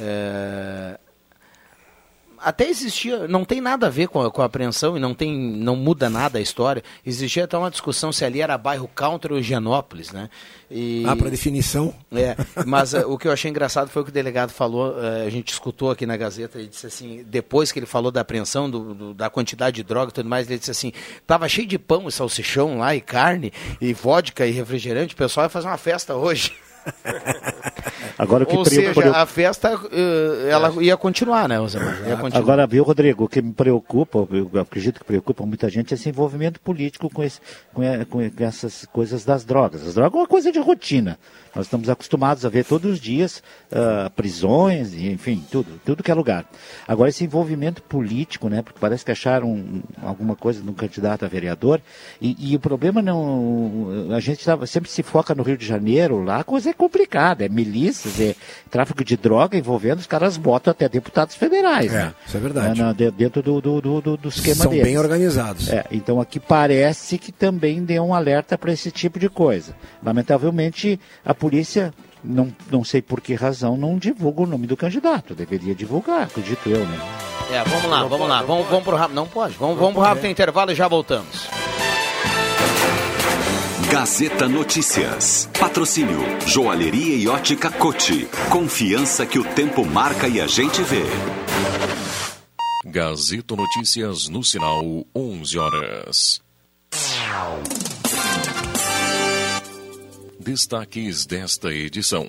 [0.00, 0.98] é,
[2.40, 5.32] até existia, não tem nada a ver com a, com a apreensão e não tem,
[5.36, 6.82] não muda nada a história.
[7.04, 10.28] Existia até uma discussão se ali era bairro Country ou Higienópolis, né?
[10.70, 11.94] E, Ah, para definição.
[12.12, 15.24] é, mas eh, o que eu achei engraçado foi o que o delegado falou, eh,
[15.26, 18.68] a gente escutou aqui na Gazeta, ele disse assim, depois que ele falou da apreensão,
[18.68, 20.92] do, do- da quantidade de droga e tudo mais, ele disse assim,
[21.26, 25.44] tava cheio de pão e salsichão lá, e carne, e vodka e refrigerante, o pessoal
[25.44, 26.52] vai fazer uma festa hoje.
[28.18, 31.56] Agora o que Ou pre- seja, pre- a festa, eh, ela ia continuar, né.
[32.32, 36.08] Agora, viu, Rodrigo, o que me preocupa, eu acredito que preocupa muita gente, é esse
[36.08, 37.40] envolvimento político com, esse-
[37.74, 39.86] com com- essas coisas das drogas.
[39.86, 41.18] As drogas é uma coisa de rotina.
[41.54, 46.14] Nós estamos acostumados a ver todos os dias ah, prisões, enfim, tudo, tudo que é
[46.14, 46.46] lugar.
[46.88, 51.28] Agora, esse envolvimento político, né, porque parece que acharam um- alguma coisa um candidato a
[51.28, 51.80] vereador,
[52.20, 53.88] e, e o problema não.
[54.14, 57.44] A gente tava- sempre se foca no Rio de Janeiro, lá a coisa é complicada,
[57.44, 58.34] é milícias, é
[58.70, 61.92] tráfico de droga envolvendo, os caras botam até deputados federais.
[61.92, 62.14] É, né?
[62.26, 62.78] isso é verdade.
[62.78, 64.84] Na- na- de- dentro do, do, do, do- do esquema São deles.
[64.86, 65.68] bem organizados.
[65.68, 69.74] É, então aqui parece que também deu um alerta para esse tipo de coisa.
[70.02, 75.34] Lamentavelmente, a polícia, não, não sei por que razão, não divulga o nome do candidato.
[75.34, 76.98] Deveria divulgar, acredito eu, né?
[77.50, 80.26] É, vamos lá, vamos lá, vamos, vamos pro rápido, não pode, vamos, vamos pro rápido
[80.26, 81.46] intervalo e já voltamos.
[83.98, 85.48] Gazeta Notícias.
[85.58, 88.28] Patrocínio Joalheria e Ótica Cote.
[88.50, 91.02] Confiança que o tempo marca e a gente vê.
[92.84, 94.84] Gazeta Notícias no sinal
[95.16, 96.42] 11 horas.
[100.38, 102.28] Destaques desta edição: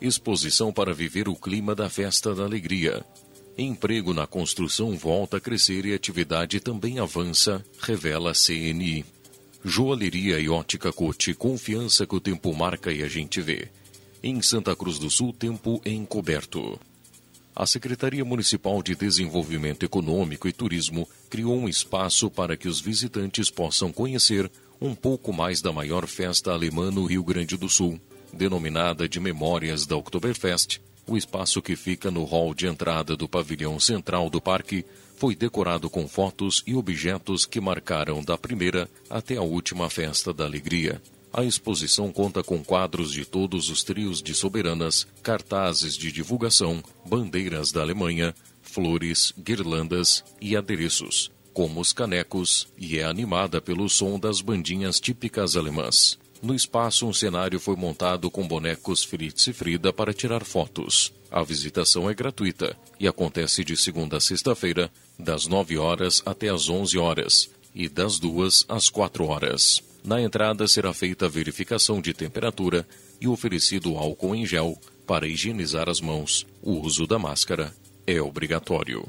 [0.00, 3.04] Exposição para viver o clima da festa da alegria.
[3.58, 9.19] Emprego na construção volta a crescer e atividade também avança, revela a CNI.
[9.62, 13.68] Joalheria e ótica Cote, confiança que o tempo marca e a gente vê.
[14.22, 16.80] Em Santa Cruz do Sul, tempo encoberto.
[17.54, 23.50] A Secretaria Municipal de Desenvolvimento Econômico e Turismo criou um espaço para que os visitantes
[23.50, 28.00] possam conhecer um pouco mais da maior festa alemã no Rio Grande do Sul.
[28.32, 33.78] Denominada de Memórias da Oktoberfest, o espaço que fica no hall de entrada do pavilhão
[33.78, 34.86] central do parque
[35.20, 40.46] foi decorado com fotos e objetos que marcaram da primeira até a última festa da
[40.46, 41.00] alegria.
[41.30, 47.70] A exposição conta com quadros de todos os trios de soberanas, cartazes de divulgação, bandeiras
[47.70, 54.40] da Alemanha, flores, guirlandas e adereços, como os canecos, e é animada pelo som das
[54.40, 56.18] bandinhas típicas alemãs.
[56.42, 61.12] No espaço, um cenário foi montado com bonecos Fritz e Frida para tirar fotos.
[61.30, 66.68] A visitação é gratuita e acontece de segunda a sexta-feira, das 9 horas até as
[66.68, 69.82] 11 horas e das 2 às 4 horas.
[70.02, 72.86] Na entrada será feita a verificação de temperatura
[73.20, 76.46] e oferecido álcool em gel para higienizar as mãos.
[76.62, 77.74] O uso da máscara
[78.06, 79.06] é obrigatório.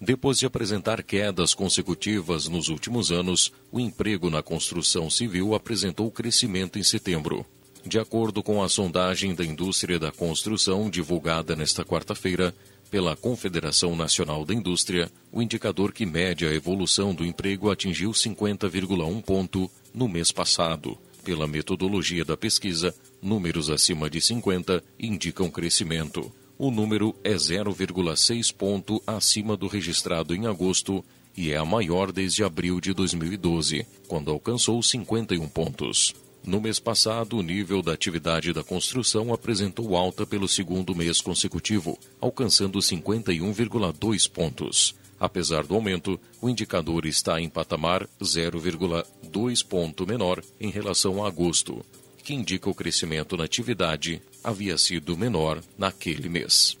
[0.00, 6.78] Depois de apresentar quedas consecutivas nos últimos anos, o emprego na construção civil apresentou crescimento
[6.78, 7.46] em setembro.
[7.84, 12.54] De acordo com a sondagem da indústria da construção divulgada nesta quarta-feira
[12.92, 19.22] pela Confederação Nacional da Indústria, o indicador que mede a evolução do emprego atingiu 50,1
[19.22, 20.98] ponto no mês passado.
[21.24, 26.30] Pela metodologia da pesquisa, números acima de 50 indicam crescimento.
[26.58, 31.02] o número é 0,6 ponto acima do registrado em agosto
[31.34, 36.14] e é a maior desde abril de 2012, quando alcançou 51 pontos.
[36.44, 41.96] No mês passado, o nível da atividade da construção apresentou alta pelo segundo mês consecutivo,
[42.20, 44.94] alcançando 51,2 pontos.
[45.20, 51.84] Apesar do aumento, o indicador está em patamar 0,2 ponto menor em relação a agosto,
[52.24, 56.76] que indica o crescimento na atividade havia sido menor naquele mês.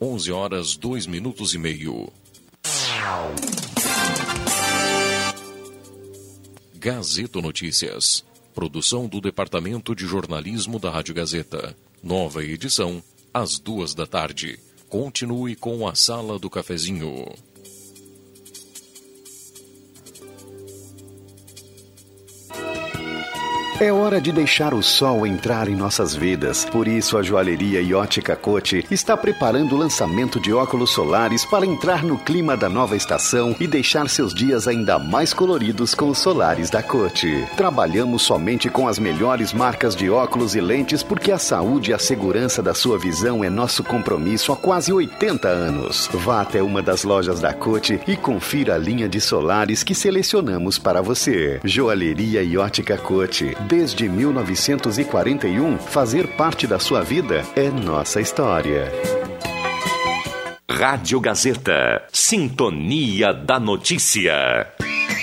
[0.00, 2.12] 11 horas 2 minutos e meio.
[6.76, 8.24] Gazeta Notícias.
[8.54, 11.76] Produção do Departamento de Jornalismo da Rádio Gazeta.
[12.00, 14.60] Nova edição, às duas da tarde.
[14.88, 17.34] Continue com a Sala do Cafezinho.
[23.80, 26.64] É hora de deixar o sol entrar em nossas vidas.
[26.64, 31.66] Por isso, a joalheria e ótica Cote está preparando o lançamento de óculos solares para
[31.66, 36.18] entrar no clima da nova estação e deixar seus dias ainda mais coloridos com os
[36.18, 37.44] solares da Cote.
[37.56, 41.98] Trabalhamos somente com as melhores marcas de óculos e lentes porque a saúde e a
[41.98, 46.08] segurança da sua visão é nosso compromisso há quase 80 anos.
[46.12, 50.78] Vá até uma das lojas da Cote e confira a linha de solares que selecionamos
[50.78, 51.58] para você.
[51.64, 58.92] Joalheria e ótica Cote desde 1941, fazer parte da sua vida é nossa história.
[60.70, 62.02] Rádio Gazeta.
[62.12, 64.68] Sintonia da Notícia.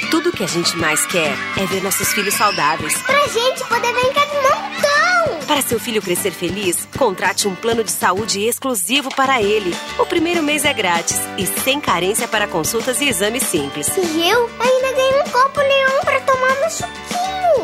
[0.09, 3.01] Tudo que a gente mais quer é ver nossos filhos saudáveis.
[3.03, 5.47] Pra gente poder brincar de montão!
[5.47, 9.75] Para seu filho crescer feliz, contrate um plano de saúde exclusivo para ele.
[9.99, 13.87] O primeiro mês é grátis e sem carência para consultas e exames simples.
[13.97, 17.20] E eu ainda ganhei um copo leão para tomar no suquinho.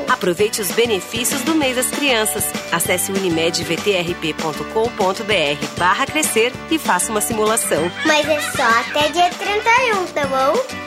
[0.10, 2.46] Aproveite os benefícios do mês das crianças.
[2.72, 7.92] Acesse unimedvtrp.com.br barra crescer e faça uma simulação.
[8.06, 10.87] Mas é só até dia 31, tá bom?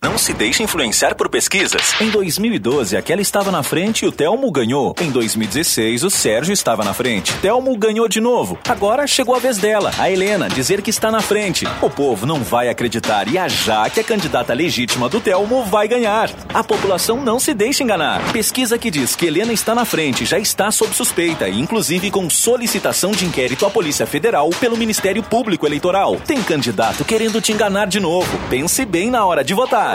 [0.00, 2.00] Não se deixe influenciar por pesquisas.
[2.00, 4.94] Em 2012, aquela estava na frente e o Telmo ganhou.
[5.00, 7.32] Em 2016, o Sérgio estava na frente.
[7.38, 8.56] Telmo ganhou de novo.
[8.68, 11.66] Agora chegou a vez dela, a Helena, dizer que está na frente.
[11.82, 16.30] O povo não vai acreditar e a Jaque, a candidata legítima do Telmo, vai ganhar.
[16.54, 18.22] A população não se deixa enganar.
[18.32, 23.10] Pesquisa que diz que Helena está na frente já está sob suspeita, inclusive com solicitação
[23.10, 26.20] de inquérito à Polícia Federal pelo Ministério Público Eleitoral.
[26.24, 28.38] Tem candidato querendo te enganar de novo.
[28.48, 29.87] Pense bem na hora de votar.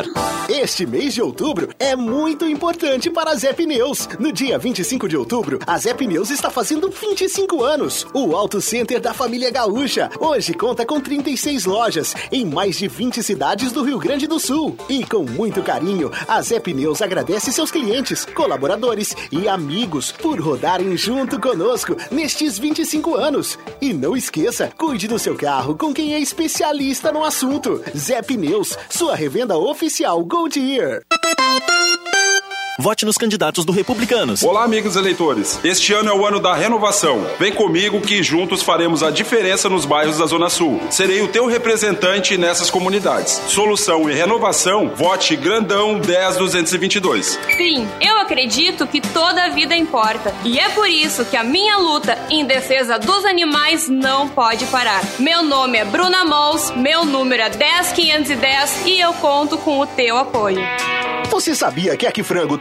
[0.49, 4.09] Este mês de outubro é muito importante para a Zé Pneus.
[4.19, 8.07] No dia 25 de outubro, a Zé Pneus está fazendo 25 anos.
[8.11, 10.09] O Auto Center da família Gaúcha.
[10.19, 14.75] Hoje conta com 36 lojas em mais de 20 cidades do Rio Grande do Sul.
[14.89, 20.97] E com muito carinho, a Zé Pneus agradece seus clientes, colaboradores e amigos por rodarem
[20.97, 23.59] junto conosco nestes 25 anos.
[23.79, 27.79] E não esqueça, cuide do seu carro com quem é especialista no assunto.
[27.95, 30.79] Zé Pneus, sua revenda oficial 小公鸡
[32.79, 34.41] Vote nos candidatos do Republicanos.
[34.41, 35.59] Olá, amigos eleitores.
[35.63, 37.23] Este ano é o ano da renovação.
[37.39, 40.81] Vem comigo que juntos faremos a diferença nos bairros da Zona Sul.
[40.89, 43.39] Serei o teu representante nessas comunidades.
[43.47, 47.39] Solução e renovação, vote Grandão 10222.
[47.55, 50.33] Sim, eu acredito que toda a vida importa.
[50.43, 55.03] E é por isso que a minha luta em defesa dos animais não pode parar.
[55.19, 60.17] Meu nome é Bruna Mols, meu número é 10510 e eu conto com o teu
[60.17, 60.59] apoio.
[61.33, 62.59] Você sabia que a Que Frango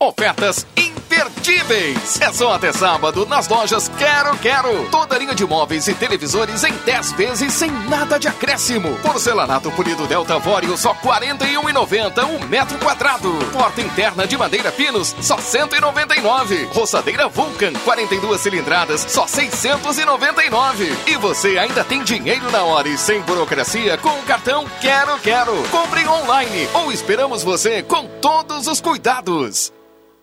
[0.00, 2.20] Ofertas imperdíveis.
[2.20, 4.88] É só até sábado nas lojas Quero Quero.
[4.92, 8.96] Toda linha de móveis e televisores em 10 vezes sem nada de acréscimo.
[8.98, 13.28] Porcelanato polido Delta Vório só R$ 41,90 um metro quadrado.
[13.52, 16.68] Porta interna de madeira pinos só R$ 199.
[16.72, 20.96] Roçadeira Vulcan 42 cilindradas só R$ 699.
[21.08, 25.60] E você ainda tem dinheiro na hora e sem burocracia com o cartão Quero Quero.
[25.70, 29.72] Compre online ou esperamos você com todos os cuidados.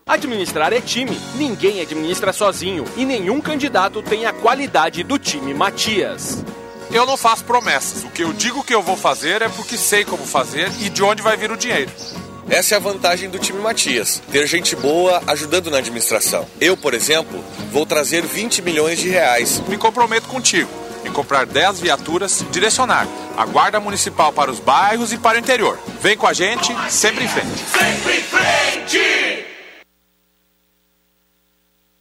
[0.08, 6.44] Administrar é time, ninguém administra sozinho e nenhum candidato tem a qualidade do time Matias.
[6.92, 8.04] Eu não faço promessas.
[8.04, 11.02] O que eu digo que eu vou fazer é porque sei como fazer e de
[11.02, 11.90] onde vai vir o dinheiro.
[12.48, 16.46] Essa é a vantagem do time Matias, ter gente boa ajudando na administração.
[16.60, 19.60] Eu, por exemplo, vou trazer 20 milhões de reais.
[19.66, 20.70] Me comprometo contigo
[21.04, 25.76] em comprar 10 viaturas, direcionar a Guarda Municipal para os bairros e para o interior.
[26.00, 27.58] Vem com a gente, sempre em frente.
[27.58, 29.45] Sempre em frente!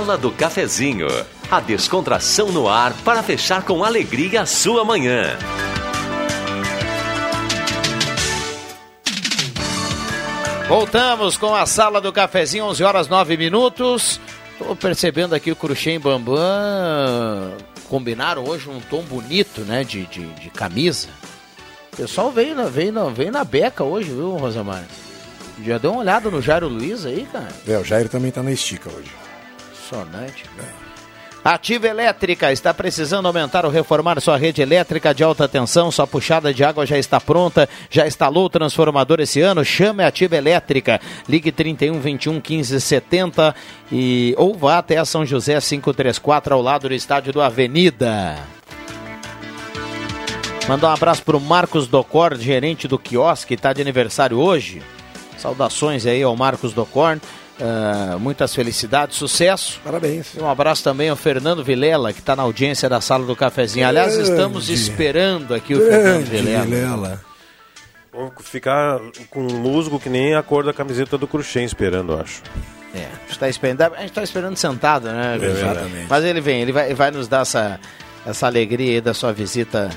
[0.00, 1.08] Sala do Cafezinho.
[1.50, 5.36] A descontração no ar para fechar com alegria a sua manhã.
[10.66, 14.18] Voltamos com a sala do cafezinho, 11 horas 9 minutos.
[14.52, 16.34] Estou percebendo aqui o Cruxem e Bambam
[17.90, 21.08] combinaram hoje um tom bonito, né, de, de, de camisa.
[21.92, 24.84] O pessoal veio na, veio, na, veio na beca hoje, viu, Rosamar?
[25.62, 27.48] Já deu uma olhada no Jairo Luiz aí, cara?
[27.68, 29.10] É, o Jairo também tá na estica hoje.
[29.90, 30.90] Impressionante, cara.
[31.42, 35.90] Ativa Elétrica está precisando aumentar ou reformar sua rede elétrica de alta tensão.
[35.90, 37.66] Sua puxada de água já está pronta.
[37.88, 39.64] Já instalou o transformador esse ano?
[39.64, 41.00] Chame a Ativa Elétrica.
[41.26, 43.54] Ligue 31 21 15 70
[43.90, 48.36] e ou vá até a São José 534 ao lado do estádio do Avenida.
[50.68, 54.82] Mandar um abraço para o Marcos Docorn, gerente do quiosque, que está de aniversário hoje.
[55.38, 57.18] Saudações aí ao Marcos Docorn.
[57.60, 59.80] Uh, muitas felicidades, sucesso.
[59.84, 60.34] Parabéns.
[60.34, 63.86] E um abraço também ao Fernando Vilela, que está na audiência da sala do cafezinho.
[63.86, 64.30] Aliás, Grande.
[64.30, 66.64] estamos esperando aqui o Fernando Vilela.
[66.64, 67.20] Vilela.
[68.10, 68.98] Vamos ficar
[69.28, 72.42] com um musgo que nem a cor da camiseta do Cruxem esperando, eu acho.
[72.94, 75.36] É, a gente está esperando, a gente tá esperando sentado, né?
[75.38, 75.60] Vilela?
[75.60, 76.06] Exatamente.
[76.08, 77.78] Mas ele vem, ele vai, vai nos dar essa,
[78.26, 79.90] essa alegria aí da sua visita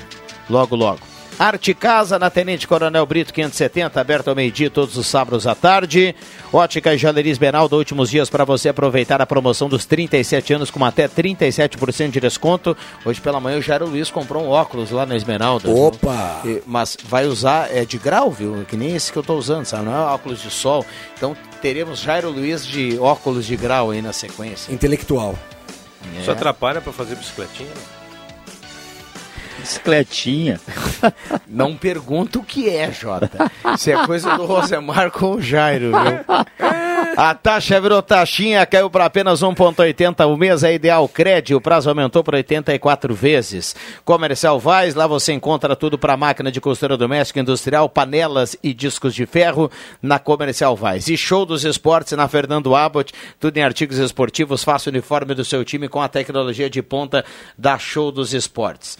[0.50, 1.13] logo, logo.
[1.36, 6.14] Arte Casa, na Tenente Coronel Brito 570, aberto ao meio-dia todos os sábados à tarde.
[6.52, 10.84] Ótica e Joalheria Esmeralda, últimos dias para você aproveitar a promoção dos 37 anos com
[10.84, 12.76] até 37% de desconto.
[13.04, 15.68] Hoje pela manhã o Jairo Luiz comprou um óculos lá na Esmeralda.
[15.68, 16.40] Opa!
[16.44, 18.64] E- Mas vai usar, é de grau, viu?
[18.68, 19.86] Que nem esse que eu estou usando, sabe?
[19.86, 20.86] Não é óculos de sol.
[21.16, 24.72] Então teremos Jairo Luiz de óculos de grau aí na sequência.
[24.72, 25.36] Intelectual.
[26.20, 27.70] Isso atrapalha para fazer bicicletinha?
[29.64, 30.60] Bicicletinha.
[31.48, 33.50] Não pergunta o que é, Jota.
[33.74, 36.44] Isso é coisa do Rosemar com o Jairo, viu?
[37.16, 40.62] A taxa virou taxinha, caiu para apenas 1,80 o mês.
[40.64, 43.74] É ideal crédito, o prazo aumentou para 84 vezes.
[44.04, 49.14] Comercial Vaz, lá você encontra tudo para máquina de costura doméstica industrial, panelas e discos
[49.14, 49.70] de ferro
[50.02, 51.08] na Comercial Vaz.
[51.08, 54.64] E show dos esportes na Fernando Abbott, tudo em artigos esportivos.
[54.64, 57.24] Faça o uniforme do seu time com a tecnologia de ponta
[57.56, 58.98] da Show dos Esportes.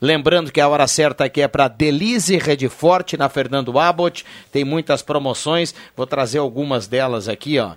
[0.00, 4.26] Lembrando que a hora certa aqui é para Delize Rede Forte na Fernando Abbott.
[4.52, 7.72] Tem muitas promoções, vou trazer algumas delas aqui, ó.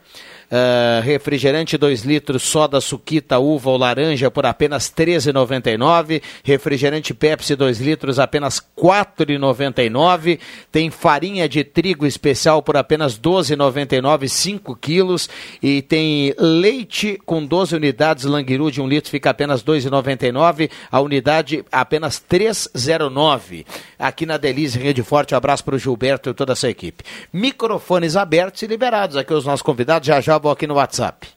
[0.49, 6.23] Uh, refrigerante 2 litros, soda suquita, uva ou laranja por apenas R$ 13,99.
[6.43, 10.39] Refrigerante Pepsi 2 litros, apenas R$ 4,99.
[10.71, 15.29] Tem farinha de trigo especial por apenas R$ 12,99, 5 quilos.
[15.61, 20.71] E tem leite com 12 unidades, Languiru de 1 um litro, fica apenas R$ 2,99.
[20.91, 23.65] A unidade apenas R$ 3,09.
[23.99, 27.03] Aqui na Delize Rede Forte, um abraço para o Gilberto e toda a sua equipe.
[27.31, 29.15] Microfones abertos e liberados.
[29.15, 31.27] Aqui os nossos convidados já já vou aqui no WhatsApp.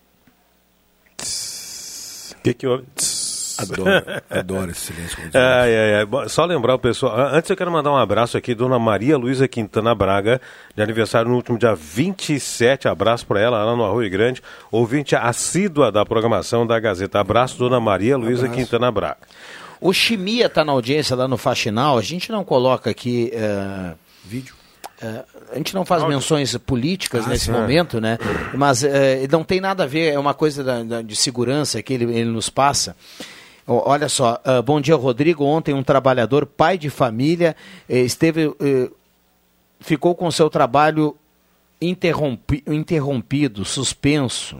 [2.38, 2.84] O que que houve?
[3.58, 3.90] Adoro,
[4.30, 5.18] adoro esse silêncio.
[5.34, 6.06] Ai, ai, ai.
[6.06, 7.16] Bom, Só lembrar o pessoal.
[7.32, 10.40] Antes eu quero mandar um abraço aqui, Dona Maria Luísa Quintana Braga,
[10.74, 12.88] de aniversário no último dia 27.
[12.88, 14.42] Abraço para ela lá no Arroio Grande.
[14.70, 17.20] Ouvinte assídua da programação da Gazeta.
[17.20, 19.18] Abraço, Dona Maria Luísa Quintana Braga.
[19.80, 21.98] O Chimia está na audiência lá no Faxinal.
[21.98, 23.30] A gente não coloca aqui.
[23.34, 23.94] eh,
[24.24, 24.54] Vídeo.
[25.00, 27.52] eh, a gente não faz menções políticas Ah, nesse sim.
[27.52, 28.18] momento, né?
[28.54, 31.92] Mas eh, não tem nada a ver, é uma coisa da- da- de segurança que
[31.94, 32.96] ele, ele nos passa.
[33.66, 35.44] Olha só, ah, bom dia, Rodrigo.
[35.44, 37.54] Ontem um trabalhador, pai de família,
[37.88, 38.90] eh, esteve, eh,
[39.80, 41.16] ficou com seu trabalho
[41.80, 44.58] interrompi- interrompido, suspenso.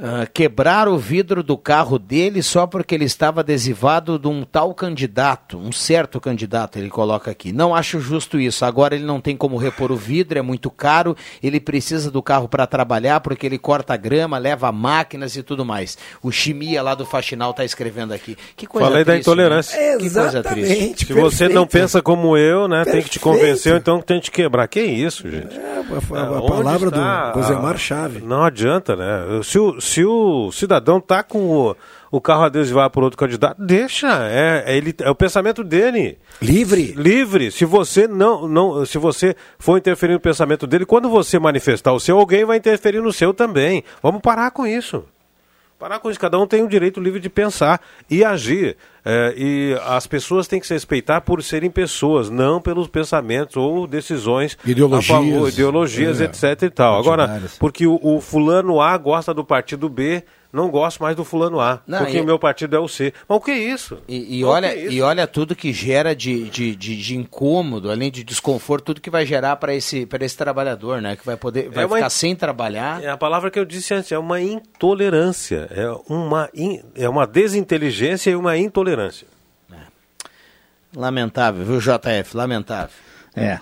[0.00, 4.72] Ah, quebraram o vidro do carro dele só porque ele estava adesivado de um tal
[4.72, 7.50] candidato, um certo candidato, ele coloca aqui.
[7.52, 8.64] Não acho justo isso.
[8.64, 11.16] Agora ele não tem como repor o vidro, é muito caro.
[11.42, 15.98] Ele precisa do carro para trabalhar porque ele corta grama, leva máquinas e tudo mais.
[16.22, 18.36] O Chimia lá do Faxinal está escevendo aqui.
[18.56, 19.76] Que coisa Falei da triste, intolerância.
[19.76, 19.96] né?
[19.98, 21.06] Que coisa triste.
[21.06, 24.30] Se você não pensa como eu, né, tem que te convencer, então tem que te
[24.30, 24.68] quebrar.
[24.68, 25.56] Que isso, gente?
[25.56, 28.20] É, a, É, a onde palavra está do Rosemar a- Chave.
[28.20, 29.40] Não adianta, né?
[29.42, 31.76] Se o, se o cidadão tá com o,
[32.10, 34.08] o carro adesivado por outro candidato, deixa.
[34.28, 36.18] É, é ele, é o pensamento dele.
[36.40, 36.92] Livre.
[36.96, 37.50] Livre.
[37.50, 42.00] Se você não, não, se você for interferir no pensamento dele, quando você manifestar o
[42.00, 43.82] seu, alguém vai interferir no seu também.
[44.02, 45.04] Vamos parar com isso.
[45.78, 46.18] Parar com isso.
[46.18, 48.76] Cada um tem o direito livre de pensar e agir.
[49.04, 53.86] É, e as pessoas têm que se respeitar por serem pessoas, não pelos pensamentos ou
[53.86, 55.06] decisões Ideologias.
[55.06, 56.24] favor, ideologias, É.
[56.24, 56.98] etc e tal.
[56.98, 61.60] Agora, porque o, o fulano A gosta do partido B, não gosto mais do fulano
[61.60, 63.12] A, Não, porque e- o meu partido é o C.
[63.28, 63.98] Mas o que é isso?
[64.08, 64.92] E, e olha, é isso?
[64.92, 69.10] e olha tudo que gera de, de, de, de incômodo, além de desconforto, tudo que
[69.10, 71.16] vai gerar para esse, pra esse trabalhador, né?
[71.16, 73.02] Que vai poder vai É uma ficar sem trabalhar.
[73.04, 77.26] É a palavra que eu disse antes, é uma intolerância, é uma, in- é uma
[77.26, 79.26] desinteligência e uma intolerância.
[80.96, 82.34] Lamentável, viu, JF?
[82.36, 82.94] Lamentável.
[83.36, 83.58] É.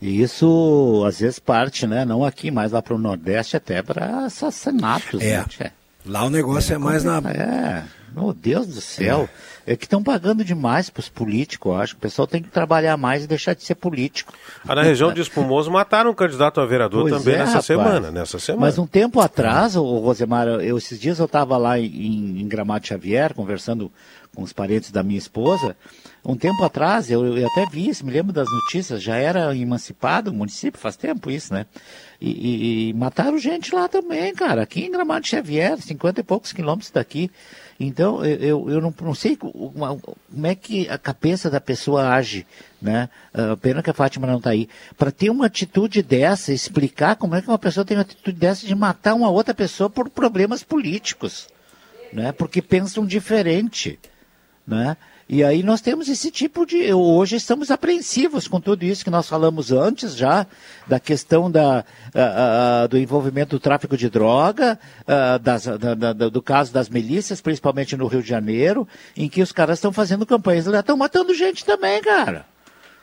[0.00, 2.04] E isso, às vezes, parte, né?
[2.04, 5.20] Não aqui, mas lá para o Nordeste, até para assassinatos.
[5.20, 5.38] É.
[5.38, 5.72] né, tchê?
[6.06, 7.18] Lá o negócio é, mais na.
[7.30, 7.84] É,
[8.14, 9.28] meu Deus do céu.
[9.66, 11.94] É, que estão pagando demais para os políticos, eu acho.
[11.94, 14.32] que O pessoal tem que trabalhar mais e deixar de ser político.
[14.66, 17.66] Ah, na região de Espumoso mataram um candidato a vereador Pois também é, nessa rapaz.
[17.66, 18.66] semana, nessa semana.
[18.66, 22.86] Mas um tempo atrás, o Rosemar, eu, esses dias eu estava lá em, em Gramado
[22.86, 23.92] Xavier, conversando
[24.34, 25.76] com os parentes da minha esposa.
[26.24, 30.30] Um tempo atrás, eu, eu até vi isso, me lembro das notícias, já era emancipado
[30.30, 31.64] o município, faz tempo isso, né?
[32.20, 36.52] E, e- e mataram gente lá também, cara, aqui em Gramado Xavier, 50 e poucos
[36.52, 37.30] quilômetros daqui.
[37.82, 42.46] Então, eu, eu, não, não sei como é que a cabeça da pessoa age,
[42.82, 43.08] né?
[43.32, 44.68] Ah, pena que a Fátima não está aí.
[44.98, 48.66] Para ter uma atitude dessa, explicar como é que uma pessoa tem uma atitude dessa
[48.66, 51.48] de matar uma outra pessoa por problemas políticos,
[52.12, 52.32] né?
[52.32, 53.98] Porque pensam diferente,
[54.66, 54.94] né?
[55.32, 56.92] E aí nós temos esse tipo de.
[56.92, 60.44] Hoje estamos apreensivos com tudo isso que nós falamos antes já,
[60.88, 61.84] da questão da,
[62.90, 64.76] do envolvimento do tráfico de droga,
[65.40, 69.52] das- da- da- do caso das milícias, principalmente no Rio de Janeiro, em que os
[69.52, 72.44] caras estão fazendo campanhas estão matando gente também, cara.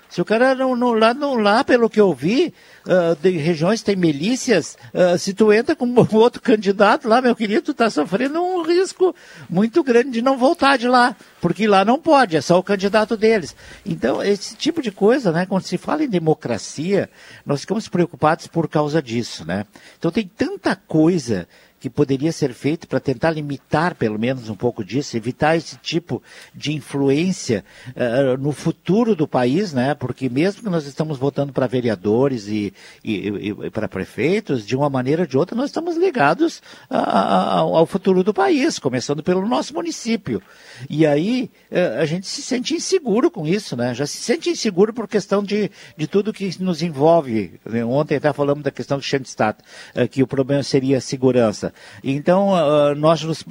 [0.09, 2.53] Se o cara não, não- lá, não, lá, pelo que eu vi,
[2.87, 5.85] ah, de regiões tem milícias, ah, se tu entra com
[6.15, 9.13] outro candidato lá, meu querido, tu está sofrendo um risco
[9.49, 13.17] muito grande de não voltar de lá, porque lá não pode, é só o candidato
[13.17, 13.55] deles.
[13.85, 17.09] Então, esse tipo de coisa, né, quando se fala em democracia,
[17.45, 19.65] nós ficamos preocupados por causa disso, né?
[19.97, 21.47] Então tem tanta coisa
[21.79, 26.21] que poderia ser feito para tentar limitar, pelo menos, um pouco disso, evitar esse tipo
[26.53, 29.93] de influência uh, no futuro do país, né?
[29.93, 32.73] Porque mesmo que nós estamos votando para vereadores e,
[33.03, 37.57] e, e, para prefeitos, de uma maneira ou de outra, nós estamos ligados a, a,
[37.59, 40.41] ao futuro do país, começando pelo nosso município.
[40.89, 43.93] E aí uh, a gente se sente inseguro com isso, né?
[43.93, 47.59] Já se sente inseguro por questão de, de tudo que nos envolve.
[47.87, 49.59] Ontem até falamos da questão do Schenstadt,
[49.95, 51.66] uh, que o problema seria a segurança.
[52.03, 53.43] Então, uh, nós nos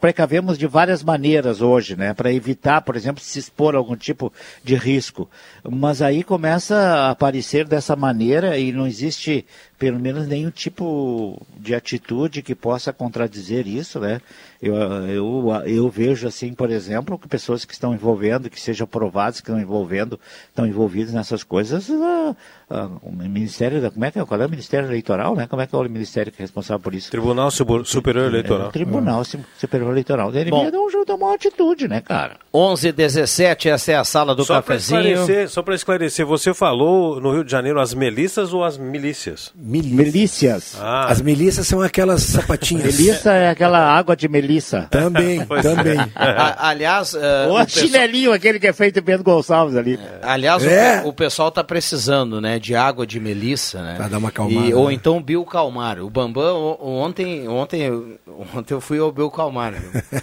[0.00, 4.32] precavemos de várias maneiras hoje, né, para evitar, por exemplo, se expor a algum tipo
[4.62, 5.28] de risco.
[5.68, 9.44] Mas aí começa a aparecer dessa maneira e não existe
[9.78, 14.20] pelo menos nenhum tipo de atitude que possa contradizer isso, né?
[14.60, 19.40] Eu, eu, eu vejo assim, por exemplo, que pessoas que estão envolvendo, que sejam provadas,
[19.40, 22.36] que estão envolvendo, estão envolvidos nessas coisas, uh,
[22.70, 25.46] uh, o Ministério da, como é que é, qual é o Ministério Eleitoral, né?
[25.46, 27.10] Como é que é o Ministério que é responsável por isso?
[27.10, 28.68] Tribunal Superior Eleitoral.
[28.68, 29.24] É, Tribunal é.
[29.58, 30.34] Superior Eleitoral.
[30.34, 32.36] Ele Bom, não tomar uma atitude, né, cara?
[32.52, 35.24] 11 17 essa é a sala do só cafezinho.
[35.24, 39.52] Pra só para esclarecer, você falou no Rio de Janeiro as melissas ou as milícias?
[39.54, 40.76] Milícias.
[40.80, 41.06] Ah.
[41.06, 42.98] As milícias são aquelas sapatinhas.
[42.98, 44.45] Melissa é aquela água de melissa.
[44.90, 45.98] Também, também.
[46.14, 47.14] A, aliás...
[47.14, 49.98] Uh, o, o chinelinho, aquele que é feito em Pedro Gonçalves ali.
[50.22, 51.02] Aliás, é.
[51.04, 53.94] o, o, pessoal tá precisando, né, de água de melissa, né?
[53.96, 54.66] Pra dar uma calmada.
[54.66, 56.00] E, ou então Bill Calmar.
[56.00, 58.18] O Bambam, ontem, ontem,
[58.54, 59.74] ontem eu fui ao Bill Calmar.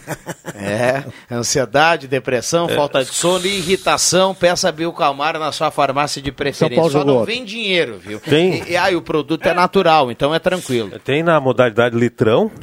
[0.55, 2.75] é, ansiedade, depressão, é.
[2.75, 4.33] falta de sono e irritação.
[4.33, 6.89] Peça Bill Calmar na sua farmácia de preferência.
[6.89, 8.19] Só não vem dinheiro, viu?
[8.19, 8.63] Tem.
[8.63, 10.99] E, e aí o produto é natural, então é tranquilo.
[10.99, 12.51] Tem na modalidade litrão.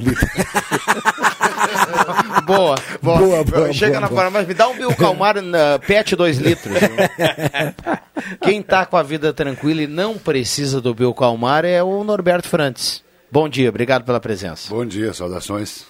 [2.47, 3.73] boa, boa, boa, boa.
[3.73, 6.77] Chega boa, na farmácia, me dá um Bill Calmar uh, PET 2 litros.
[8.43, 12.49] Quem tá com a vida tranquila e não precisa do Bill Calmar é o Norberto
[12.49, 13.03] Frantes.
[13.31, 14.69] Bom dia, obrigado pela presença.
[14.71, 15.85] Bom dia, saudações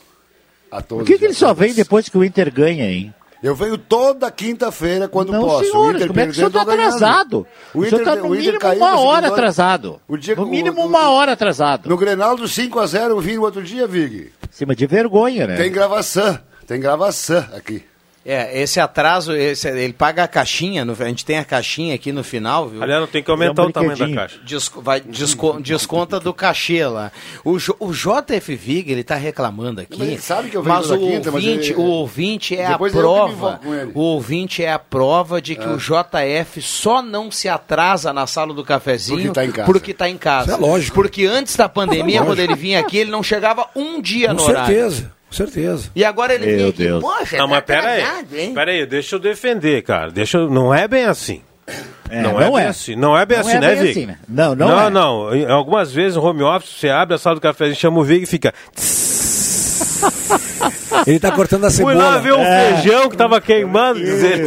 [0.71, 1.05] a todos.
[1.05, 3.15] Por que, que ele só vem depois que o Inter ganha, hein?
[3.43, 5.65] Eu venho toda quinta-feira quando não, posso.
[5.65, 7.47] Senhores, o Inter como é que o senhor está atrasado?
[7.75, 10.01] O Inter, o tá no o Inter mínimo uma hora atrasado.
[10.07, 11.89] O dia, no mínimo o, uma hora atrasado.
[11.89, 14.31] No Grenal do 5x0 eu vim no outro dia, Vig.
[14.51, 15.57] Cima de vergonha, né?
[15.57, 17.85] Tem gravação, tem gravação aqui.
[18.25, 22.13] É, esse atraso, esse, ele paga a caixinha, no, a gente tem a caixinha aqui
[22.13, 22.83] no final, viu?
[22.83, 24.39] Aliás, não tem que aumentar é um o tamanho da caixa.
[24.45, 27.11] Desco, vai, desco, desconta do cachê lá.
[27.43, 29.99] O, o JF Vig, ele tá reclamando aqui.
[29.99, 31.75] Mas ele sabe que eu mas o quinta, ouvinte, mas ele...
[31.75, 33.59] o ouvinte é a prova.
[33.95, 35.69] O ouvinte é a prova de que é.
[35.69, 39.67] o JF só não se atrasa na sala do cafezinho porque tá em casa.
[39.67, 40.53] Porque tá em casa.
[40.53, 40.95] Isso é lógico.
[40.95, 44.35] Porque antes da pandemia, é quando ele vinha aqui, ele não chegava um dia Com
[44.35, 44.61] no certeza.
[44.61, 44.91] horário.
[44.91, 45.20] certeza.
[45.31, 45.91] Com certeza.
[45.95, 47.01] E agora ele Meu vem aqui, Deus.
[47.01, 48.03] poxa, Não, tá mas pera aí.
[48.03, 48.53] atrasado, hein?
[48.55, 50.11] Pera aí, deixa eu defender, cara.
[50.11, 50.51] Deixa eu...
[50.51, 51.41] Não é bem assim.
[52.11, 52.67] É, não, não é, bem é.
[52.67, 52.97] assim.
[52.97, 53.91] Não é bem Não assim, é né, bem Vig?
[53.91, 54.19] assim, né?
[54.29, 54.91] Não, não não, é.
[54.91, 55.35] não.
[55.37, 58.25] Em- Algumas vezes no home office você abre a sala do cafezinho, chama o Vig
[58.25, 58.53] e fica.
[61.07, 61.95] Ele tá cortando a Fui cebola.
[61.97, 62.75] lá ver o É.
[62.75, 63.99] feijão que tava queimando.
[64.01, 64.47] dizer.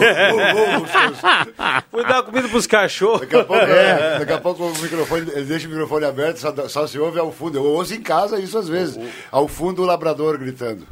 [1.89, 3.22] Fui dar comida pros cachorros.
[3.22, 6.54] Daqui a pouco, é, daqui a pouco o microfone, ele deixa o microfone aberto, só,
[6.68, 7.58] só se ouve ao fundo.
[7.58, 8.99] Eu ouço em casa isso às vezes.
[9.32, 10.86] Ao fundo o labrador gritando.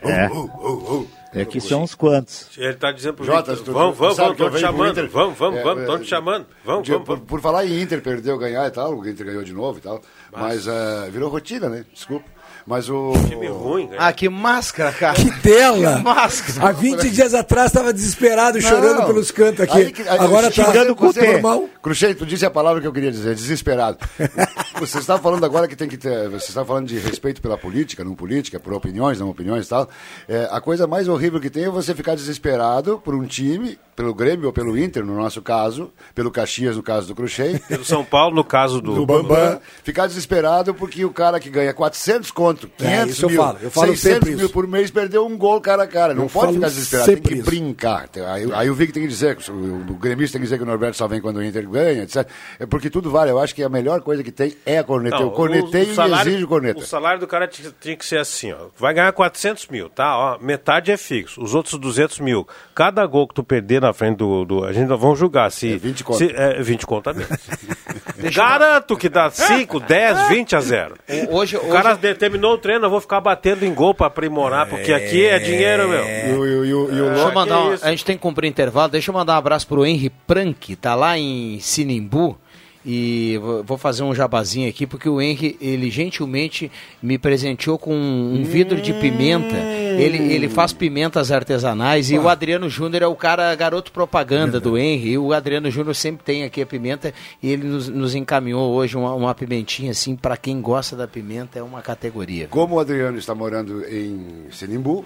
[0.00, 0.28] É.
[0.28, 1.08] Uh, uh, uh, uh.
[1.36, 2.48] É que são uns quantos.
[2.56, 5.10] Ele tá dizendo pro Jota, Victor, vamos, vamos, sabe vamos, estão te venho pro chamando.
[5.10, 6.46] Vamos, vamos, É, vamos, é, estão te chamando.
[6.64, 9.78] Vamos, vamos, por, falar em Inter, perdeu, ganhar e tal, o Inter ganhou de novo
[9.78, 10.00] e tal.
[10.30, 11.84] Mas eh, virou rotina, né?
[11.92, 12.24] Desculpa.
[12.66, 13.12] Mas o.
[13.28, 14.06] Time ruim, cara.
[14.06, 15.14] Ah, que máscara, cara.
[15.14, 15.96] Que tela!
[15.98, 16.68] Que máscara.
[16.68, 19.06] Há 20 dias atrás estava desesperado, chorando Não.
[19.06, 19.76] pelos cantos aqui.
[19.78, 21.68] Aí que- aí- Agora tá xingando com o normal.
[21.82, 23.98] Cruxei, tu disse a palavra que eu queria dizer, desesperado.
[24.80, 26.28] Você está falando agora que tem que ter.
[26.30, 29.88] Você está falando de respeito pela política, não política, por opiniões, não opiniões e tal.
[30.28, 34.12] É, a coisa mais horrível que tem é você ficar desesperado por um time, pelo
[34.14, 37.58] Grêmio ou pelo Inter, no nosso caso, pelo Caxias, no caso do Cruxei.
[37.68, 41.72] Pelo São Paulo, no caso do, do Bambam, ficar desesperado porque o cara que ganha
[41.72, 44.52] 400 conto, 500 É, isso eu mil, falo, eu falo 600 sempre mil isso.
[44.52, 46.14] por mês, perdeu um gol cara a cara.
[46.14, 47.44] Não Eu pode ficar desesperado, tem que isso.
[47.44, 48.08] brincar.
[48.32, 49.52] Aí, aí o Vic tem que dizer, o,
[49.92, 52.26] o gremista tem que dizer que o Norberto só vem quando o Inter ganha, etc.
[52.58, 53.30] É porque tudo vale.
[53.30, 55.16] Eu acho que a melhor coisa que tem é a corneta.
[55.16, 56.80] Não, eu cornetei o- o salário- e exijo corneta.
[56.80, 58.66] O salário do cara tinha, que ser assim, ó.
[58.78, 60.16] Vai ganhar 400 mil, tá?
[60.16, 62.46] Ó, metade é fixo, os outros 200 mil.
[62.74, 64.44] Cada gol que tu perder na frente do...
[64.44, 65.72] do- a gente não vamos julgar se...
[65.72, 66.18] É 20 conto.
[66.18, 67.30] se- é 20 conto a menos.
[68.34, 70.96] Garanto que dá 5, 10, 20 a 0.
[71.30, 74.68] O- Hoje, O cara determinou o treino, eu vou ficar batendo em gol pra aprimorar,
[74.68, 76.04] porque aqui é dinheiro, meu.
[76.04, 77.84] E o, e o- e o- e o Deixa eu Lopes- mandar um- isso?
[77.86, 78.88] a gente tem que cumprir intervalo.
[78.90, 82.38] Deixa eu mandar um abraço pro Henry Prank, tá lá em Sinimbu.
[82.86, 86.70] E vou- fazer um jabazinho aqui, porque o Henry, ele gentilmente
[87.02, 89.56] me presenteou com um vidro de pimenta.
[89.56, 94.76] Ele, ele faz pimentas artesanais e o Adriano Júnior é o cara garoto propaganda do
[94.76, 95.10] Henry.
[95.12, 97.12] E o Adriano Júnior sempre tem aqui a pimenta
[97.42, 101.58] e ele nos, nos encaminhou hoje uma, uma pimentinha assim, para quem gosta da pimenta,
[101.58, 102.48] é uma categoria.
[102.48, 105.04] Como o Adriano está morando em Sinimbu,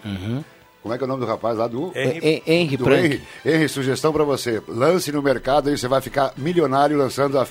[0.83, 1.93] como é que é o nome do rapaz lá do...
[1.95, 3.05] Henry- Hen- Henry do Prank.
[3.07, 3.23] Henry.
[3.45, 4.63] Henry, sugestão para você.
[4.69, 7.47] Lance no mercado e você vai ficar milionário lançando a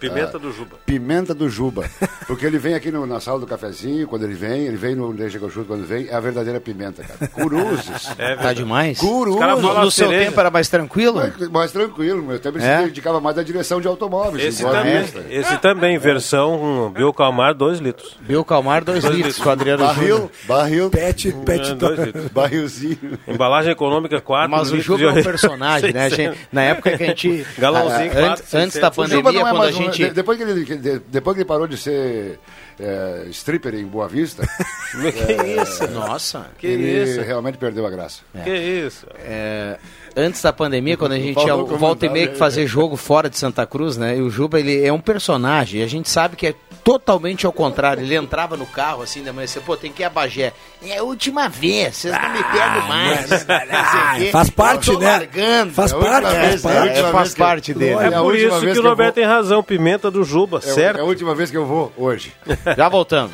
[0.00, 0.76] Pimenta Ah, do Juba.
[0.86, 1.84] Pimenta do Juba.
[2.26, 5.12] Porque ele vem aqui no- na sala do cafezinho, quando ele vem, ele vem no
[5.12, 7.28] Deixa que eu chuto quando vem, é a verdadeira pimenta, cara.
[7.28, 8.10] Curuzes.
[8.18, 8.98] É Tá demais?
[8.98, 9.40] Curuzes.
[9.40, 11.16] No, no seu tempo era mais tranquilo?
[11.16, 12.78] Mais, mais tranquilo, meu tempo É?
[12.78, 14.42] se dedicava mais à direção de automóveis.
[14.44, 18.16] Esse também, esse também, versão um, Biocalmar, 2 litros.
[18.20, 20.30] Biocalmar, 2 Dois litros, com o Adriano Barril, Júnior.
[20.46, 20.90] barril.
[20.90, 22.28] Pet, pet, dois litros.
[22.32, 23.18] Barrilzinho.
[23.28, 24.98] Embalagem econômica, 4 Mas o litros.
[24.98, 26.08] Juba é um personagem, né?
[26.10, 27.46] Gente- na época que a gente.
[27.58, 28.98] Galãozinho, ah, quatro, antes, antes da 600.
[28.98, 30.08] O Juba pandemia, é quando a um- gente.
[30.08, 32.38] de- depois, que ele, de- depois que ele parou de ser
[32.78, 34.46] é, stripper em Boa Vista.
[34.92, 35.86] Que isso?
[35.88, 36.50] Nossa.
[36.58, 37.20] Que ele isso?
[37.22, 38.22] realmente perdeu a graça.
[38.44, 39.06] Que isso?
[39.16, 39.78] É,
[40.16, 42.38] antes da pandemia, quando a gente ia o volta e meia que aí.
[42.38, 44.16] fazer jogo fora de Santa Cruz, né?
[44.16, 45.80] E o Juba, ele é um personagem.
[45.80, 46.54] E a gente sabe que é
[46.84, 48.02] totalmente ao contrário.
[48.02, 50.52] Ele entrava no carro assim da manhã, você, pô, tem que ir a Bagé.
[50.82, 53.26] É a última vez, vocês não me pegam mais.
[53.28, 54.30] Sei o quê.
[54.32, 55.06] faz parte, né?
[55.06, 55.72] largando.
[55.72, 56.98] Faz É última parte, vez, faz é, parte.
[56.98, 58.04] é, faz parte dele.
[58.04, 60.98] É por isso que o Roberto vou- tem razão, pimenta do Juba, É, certo?
[60.98, 62.32] é a última vez que eu vou hoje.
[62.76, 63.32] Já voltamos.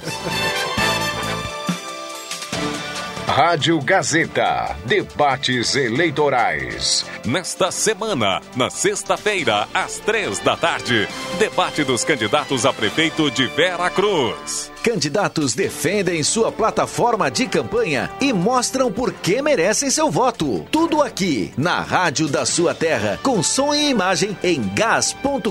[3.37, 4.75] Rádio Gazeta.
[4.87, 7.05] Debates eleitorais.
[7.23, 11.07] Nesta semana, na sexta-feira, às três da tarde,
[11.39, 14.73] debate dos candidatos a prefeito de Vera Cruz.
[14.87, 20.65] Candidatos defendem sua plataforma de campanha e mostram por que merecem seu voto.
[20.71, 25.51] Tudo aqui na Rádio da Sua Terra, com som e imagem em gas.com.br.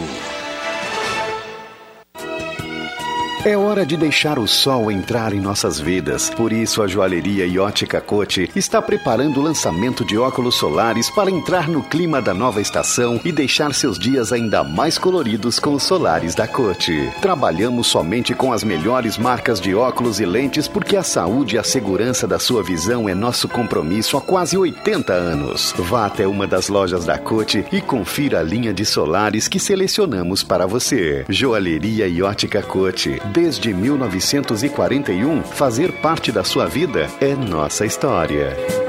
[3.44, 6.30] É hora de deixar o sol entrar em nossas vidas.
[6.30, 11.28] Por isso, a joalheria e ótica Cote está preparando o lançamento de óculos solares para
[11.28, 15.82] entrar no clima da nova estação e deixar seus dias ainda mais coloridos com os
[15.82, 17.10] solares da Cote.
[17.20, 21.64] Trabalhamos somente com as melhores marcas de óculos e lentes porque a saúde e a
[21.64, 25.74] segurança da sua visão é nosso compromisso há quase 80 anos.
[25.76, 30.44] Vá até uma das lojas da Cote e confira a linha de solares que selecionamos
[30.44, 31.24] para você.
[31.28, 33.20] Joalheria e ótica Cote.
[33.32, 38.81] Desde 1941, fazer parte da sua vida é nossa história.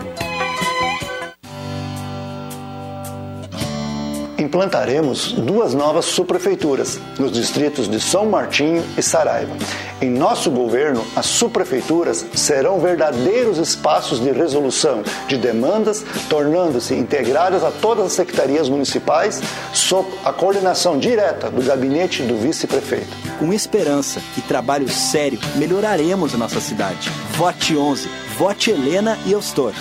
[4.54, 9.56] Implantaremos duas novas subprefeituras nos distritos de São Martinho e Saraiva.
[10.00, 17.72] Em nosso governo, as subprefeituras serão verdadeiros espaços de resolução de demandas, tornando-se integradas a
[17.72, 19.42] todas as secretarias municipais
[19.74, 23.10] sob a coordenação direta do gabinete do vice-prefeito.
[23.40, 27.10] Com esperança e trabalho sério, melhoraremos a nossa cidade.
[27.36, 29.74] Vote 11, vote Helena e Eustor.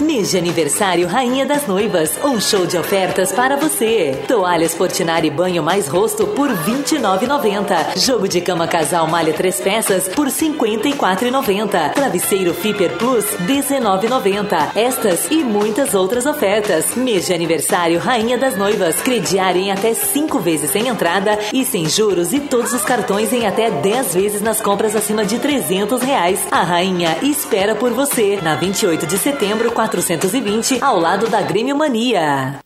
[0.00, 2.18] Mês de aniversário Rainha das Noivas.
[2.22, 4.22] Um show de ofertas para você.
[4.28, 7.98] Toalhas Fortinari Banho mais Rosto por R$ 29,90.
[7.98, 11.94] Jogo de cama casal malha três peças por R$ 54,90.
[11.94, 14.76] Travesseiro Fiper Plus R$ 19,90.
[14.76, 16.94] Estas e muitas outras ofertas.
[16.94, 18.96] Mês de aniversário Rainha das Noivas.
[19.00, 23.46] Crediário em até cinco vezes sem entrada e sem juros e todos os cartões em
[23.46, 26.46] até 10 vezes nas compras acima de 300 reais.
[26.50, 32.65] A Rainha espera por você na 28 de setembro, 420, ao lado da Grêmio Mania.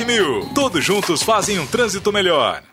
[0.05, 0.49] 7000.
[0.55, 2.63] Todos juntos fazem um trânsito melhor.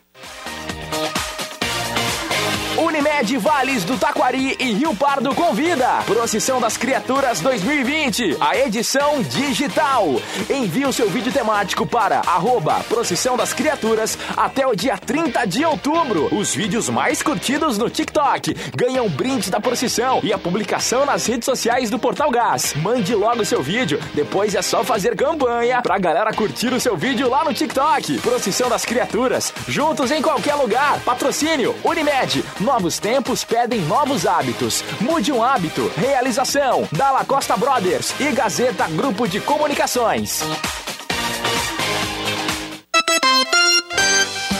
[3.19, 6.05] Unimed Vales do Taquari e Rio Pardo convida.
[6.07, 10.21] Procissão das Criaturas 2020, a edição digital.
[10.49, 15.65] Envie o seu vídeo temático para arroba Procissão das Criaturas até o dia 30 de
[15.65, 16.33] outubro.
[16.33, 21.47] Os vídeos mais curtidos no TikTok ganham brinde da procissão e a publicação nas redes
[21.47, 22.75] sociais do Portal Gás.
[22.75, 27.29] Mande logo seu vídeo, depois é só fazer campanha pra galera curtir o seu vídeo
[27.29, 28.21] lá no TikTok.
[28.21, 31.01] Procissão das Criaturas, juntos em qualquer lugar.
[31.01, 32.45] Patrocínio Unimed.
[32.61, 33.08] Novos tempos
[33.43, 34.85] pedem novos hábitos.
[35.01, 35.91] Mude um hábito.
[35.97, 40.43] Realização: Dalla Costa Brothers e Gazeta Grupo de Comunicações.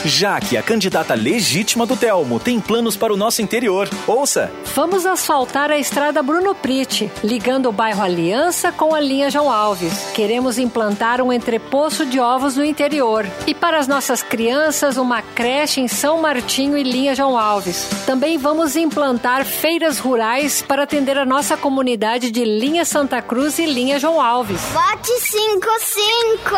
[0.09, 3.87] Jaque, a candidata legítima do Telmo, tem planos para o nosso interior.
[4.07, 4.51] Ouça!
[4.73, 10.09] Vamos asfaltar a estrada Bruno Priti, ligando o bairro Aliança com a linha João Alves.
[10.13, 13.25] Queremos implantar um entreposto de ovos no interior.
[13.45, 17.87] E para as nossas crianças, uma creche em São Martinho e linha João Alves.
[18.05, 23.67] Também vamos implantar feiras rurais para atender a nossa comunidade de linha Santa Cruz e
[23.67, 24.59] linha João Alves.
[24.73, 26.49] Vote 55!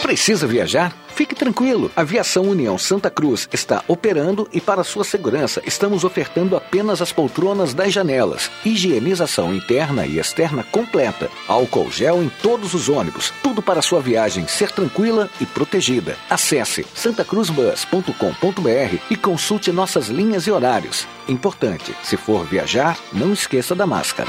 [0.00, 1.05] Precisa viajar?
[1.16, 6.54] Fique tranquilo, a Aviação União Santa Cruz está operando e para sua segurança estamos ofertando
[6.54, 12.90] apenas as poltronas das janelas, higienização interna e externa completa, álcool gel em todos os
[12.90, 16.18] ônibus, tudo para sua viagem ser tranquila e protegida.
[16.28, 21.08] Acesse santacruzbus.com.br e consulte nossas linhas e horários.
[21.26, 24.28] Importante, se for viajar, não esqueça da máscara.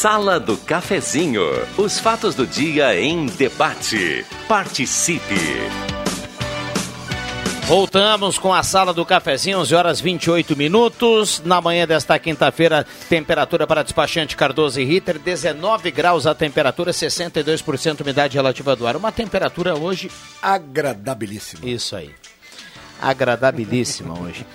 [0.00, 1.42] Sala do Cafezinho.
[1.76, 4.24] Os fatos do dia em debate.
[4.48, 5.34] Participe.
[7.66, 11.42] Voltamos com a sala do cafezinho, 11 horas 28 minutos.
[11.44, 18.00] Na manhã desta quinta-feira, temperatura para despachante Cardoso e Ritter, 19 graus a temperatura, 62%
[18.00, 18.96] umidade relativa do ar.
[18.96, 21.68] Uma temperatura hoje agradabilíssima.
[21.68, 22.10] Isso aí.
[23.02, 24.46] Agradabilíssima hoje.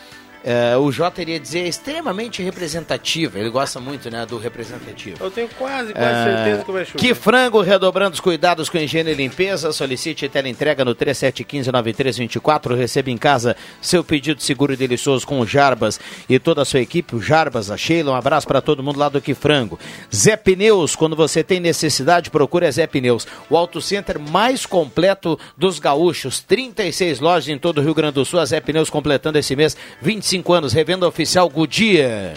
[0.47, 3.39] É, o Jota iria dizer extremamente representativa.
[3.39, 5.17] Ele gosta muito né, do representativo.
[5.19, 6.99] Eu tenho quase, quase é, certeza que vai chover.
[6.99, 9.71] Que frango redobrando os cuidados com higiene e limpeza.
[9.71, 12.77] Solicite tela entrega no 3715-9324.
[12.77, 16.79] Receba em casa seu pedido seguro e delicioso com o Jarbas e toda a sua
[16.79, 17.15] equipe.
[17.15, 18.11] O Jarbas, a Sheila.
[18.11, 19.79] Um abraço para todo mundo lá do Que Frango.
[20.13, 23.25] Zé Pneus, quando você tem necessidade, procure a Zé Pneus.
[23.49, 26.39] O auto center mais completo dos gaúchos.
[26.39, 28.39] 36 lojas em todo o Rio Grande do Sul.
[28.39, 30.73] A Zé Pneus completando esse mês 25 25 anos.
[30.73, 32.33] Revenda oficial Goodyear.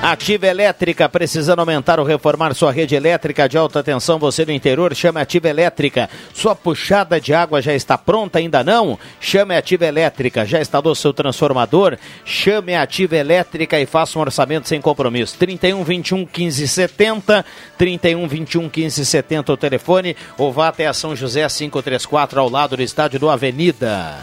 [0.00, 4.94] Ativa Elétrica, precisando aumentar ou reformar sua rede elétrica de alta tensão, você no interior,
[4.94, 6.08] chame Ativa Elétrica.
[6.32, 8.96] Sua puxada de água já está pronta, ainda não?
[9.20, 10.46] Chame Ativa Elétrica.
[10.46, 11.98] Já instalou seu transformador?
[12.24, 15.36] Chame Ativa Elétrica e faça um orçamento sem compromisso.
[15.36, 17.44] 31 21 15 70,
[17.76, 22.76] 31 21 15 70 o telefone, ou vá até a São José 534 ao lado
[22.76, 24.16] do estádio do Avenida.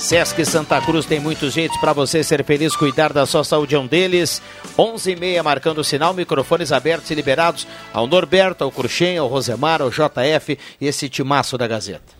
[0.00, 3.78] Sesc Santa Cruz tem muitos jeitos para você ser feliz, cuidar da sua saúde é
[3.78, 4.40] um deles.
[4.78, 9.28] 11 e meia marcando o sinal, microfones abertos e liberados ao Norberto, ao Cruxem, ao
[9.28, 12.14] Rosemar, ao JF e esse timaço da Gazeta.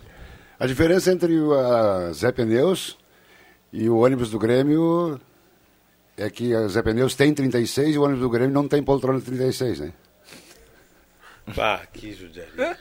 [0.59, 2.97] A diferença entre o Zé Pneus
[3.73, 5.19] e o ônibus do Grêmio
[6.15, 9.19] é que a Zé Pneus tem 36 e o ônibus do Grêmio não tem poltrona
[9.19, 9.91] 36, né?
[11.57, 12.77] Ah, que judiaria.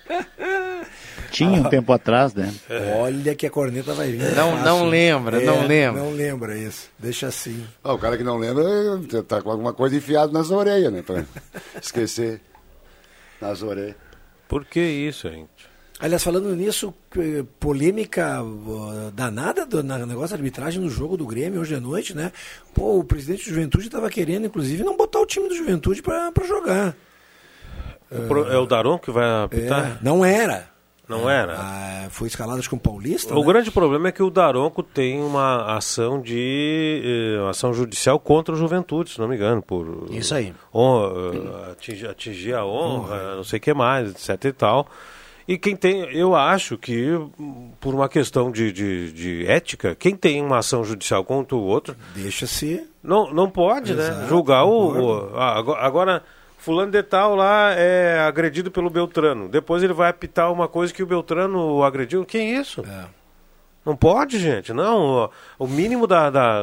[1.30, 2.52] Tinha um tempo atrás, né?
[2.96, 4.34] Olha que a corneta vai vir.
[4.34, 4.64] Não- fácil.
[4.64, 6.02] não lembra, não lembra.
[6.02, 6.90] Não lembra isso.
[6.98, 7.64] Deixa assim.
[7.82, 11.02] Ah, o cara que não lembra eh, tá com alguma coisa enfiada nas orelhas, né?
[11.02, 11.24] Pra
[11.80, 12.40] esquecer.
[13.40, 13.96] Nas orelhas.
[14.48, 15.48] Por que isso, gente?
[16.00, 18.38] Aliás, falando nisso, eh, polêmica
[19.14, 22.32] danada do na- negócio da arbitragem no jogo do Grêmio hoje à noite, né?
[22.74, 26.32] Pô, o presidente do Juventude estava querendo, inclusive, não botar o time do Juventude para
[26.46, 26.96] jogar.
[28.11, 29.84] O pro- É o Daron que vai apitar?
[29.92, 30.68] É, não era.
[31.08, 31.56] Não era?
[31.58, 33.34] Ah, foi escalado acho que um paulista.
[33.34, 33.46] O né?
[33.46, 37.02] grande problema é que o Daronco tem uma ação de
[37.36, 40.54] eh, ação judicial contra o Juventude, se não me engano, por Isso aí.
[40.72, 44.86] hon- eh, atingir, atingir a honra, não sei o que mais, etc e tal.
[45.48, 47.08] E quem tem, eu acho que
[47.80, 51.96] por uma questão de, de, de ética, quem tem uma ação judicial contra o outro,
[52.14, 54.92] deixa se não não pode, né, Exato, julgar o,
[55.32, 56.22] o- agora, agora
[56.61, 59.48] fulano de tal lá é agredido pelo Beltrano.
[59.48, 62.24] Depois ele vai apitar uma coisa que o Beltrano o agrediu.
[62.24, 62.82] Que isso?
[63.84, 64.72] Não pode, gente.
[64.72, 65.30] Não.
[65.58, 66.61] O- mínimo da, da,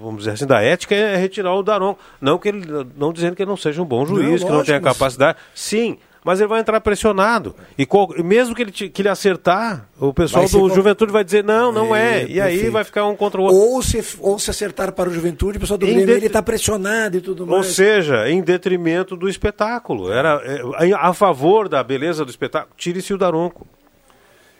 [0.00, 1.96] vamos dizer assim, da ética é retirar o Daron.
[2.20, 2.66] Não que ele,
[2.96, 5.38] não dizendo que ele não seja um bom juiz, que não tenha capacidade.
[5.54, 5.96] Sim.
[6.26, 7.54] Mas ele vai entrar pressionado.
[7.78, 11.44] E qual- mesmo que ele, que ele acertar, o pessoal do co- Juventude vai dizer
[11.44, 12.22] não, não é.
[12.22, 12.72] É, E aí perfeito.
[12.72, 13.56] vai ficar um contra o outro.
[13.56, 16.26] Ou se, ou se acertar para o Juventude, o pessoal do Em Grêmio det- ele
[16.26, 17.66] está pressionado e tudo Ou mais.
[17.66, 20.10] seja, em detrimento do espetáculo.
[20.12, 22.72] Era é, a favor da beleza do espetáculo.
[22.76, 23.64] Tire-se o Daronco.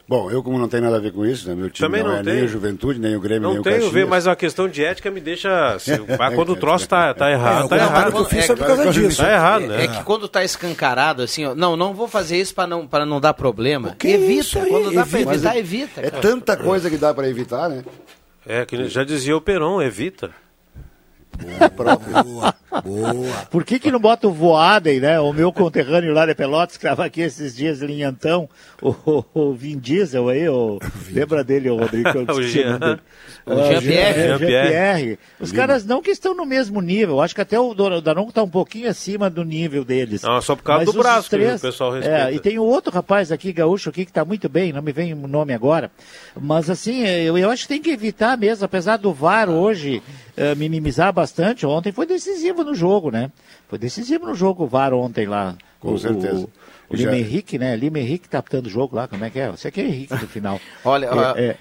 [0.09, 1.55] Bom, eu como não tenho nada a ver com isso, né?
[1.57, 2.35] Meu time Também não, não é tem.
[2.35, 3.93] nem o Juventude, nem o Grêmio, Não nem o tenho a Caxias.
[3.95, 5.77] ver, mas a questão de ética me deixa.
[5.81, 8.13] se- ah, quando o troço tá, tá errado, É, tá o errado.
[8.13, 9.21] que eu fiz foi por causa disso.
[9.21, 9.85] Tá errado, é, né?
[9.85, 13.05] é que quando tá escancarado, assim, ó, não, não vou fazer isso para não, pra
[13.05, 13.97] não dar problema.
[13.99, 14.69] que é evita, isso aí?
[14.69, 15.33] quando dá para Evita.
[15.35, 16.01] evitar, é- evita.
[16.01, 16.23] É cara.
[16.23, 17.85] tanta coisa que dá para evitar, né?
[18.47, 20.31] É, que já dizia o Peron, evita.
[21.76, 23.47] Boa, boa.
[23.51, 25.20] Por que, que não bota o Voaden, né?
[25.20, 28.49] O meu conterrâneo lá de Pelotas, que estava aqui esses dias em Linhantão,
[28.82, 30.78] o, o, o Vin Diesel aí, o,
[31.11, 32.09] lembra dele, o Rodrigo?
[32.09, 32.78] eu O Jean.
[33.47, 33.80] Ah, Jean-Pierre.
[33.80, 34.39] Jean- Jean-Pierre.
[34.39, 35.18] Jean-Pierre.
[35.41, 38.30] Os caras não que estão no mesmo nível, acho que até o Dor- o Daronco
[38.30, 40.22] está um pouquinho acima do nível deles.
[40.22, 42.30] Não, só por causa Mas do braço três- o pessoal respeita.
[42.30, 44.93] É, e tem o outro rapaz aqui, gaúcho aqui, que está muito bem, não me
[44.93, 45.91] vem o nome agora.
[46.39, 50.03] Mas assim, eu, eu acho que tem que evitar mesmo, apesar do VAR hoje
[50.37, 53.30] eh, minimizar bastante, ontem foi decisivo no jogo, né?
[53.68, 55.57] Foi decisivo no jogo o VAR ontem lá.
[55.80, 56.47] Com o, certeza.
[56.89, 57.74] O, o Já- Lima Henrique, né?
[57.76, 59.51] Lima Henrique tá apitando o jogo lá, como é que é?
[59.51, 60.61] Você aqui é Henrique no final.
[60.84, 61.07] Olha,
[61.37, 61.57] é, é,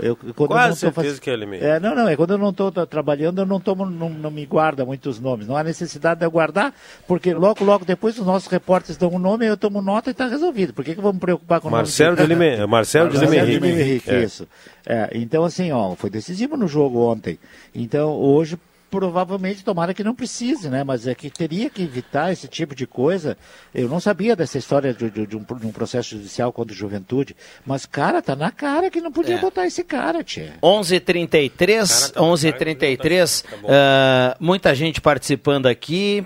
[0.00, 1.70] eu, quando Quase eu não certeza faz- que é Lima Henrique.
[1.70, 4.44] É, não, não, é quando eu não estou trabalhando, eu não, tomo, não, não me
[4.46, 5.46] guarda muitos nomes.
[5.48, 6.74] Não há necessidade de eu guardar,
[7.06, 10.26] porque logo, logo depois os nossos repórteres dão um nome, eu tomo nota e está
[10.26, 10.72] resolvido.
[10.74, 12.28] Por que, que vamos me preocupar com o Marcelo nome?
[12.28, 13.66] de Lima, Marcelo de Lima Marcelo de Henrique.
[13.72, 14.22] Lima Henrique, É.
[14.22, 14.48] isso.
[14.86, 17.38] É, então, assim, ó, foi decisivo no jogo ontem.
[17.74, 18.58] Então, hoje,
[18.90, 20.82] provavelmente, tomara que não precise, né?
[20.84, 23.36] Mas é que teria que evitar esse tipo de coisa.
[23.74, 26.76] Eu não sabia dessa história de, de- de um, de um processo judicial contra a
[26.78, 27.36] juventude.
[27.66, 29.40] Mas, cara, tá na cara que não podia É.
[29.40, 30.54] botar esse cara, tia.
[30.62, 33.44] 11:33, 11:33.
[33.68, 36.24] ah, muita gente participando aqui.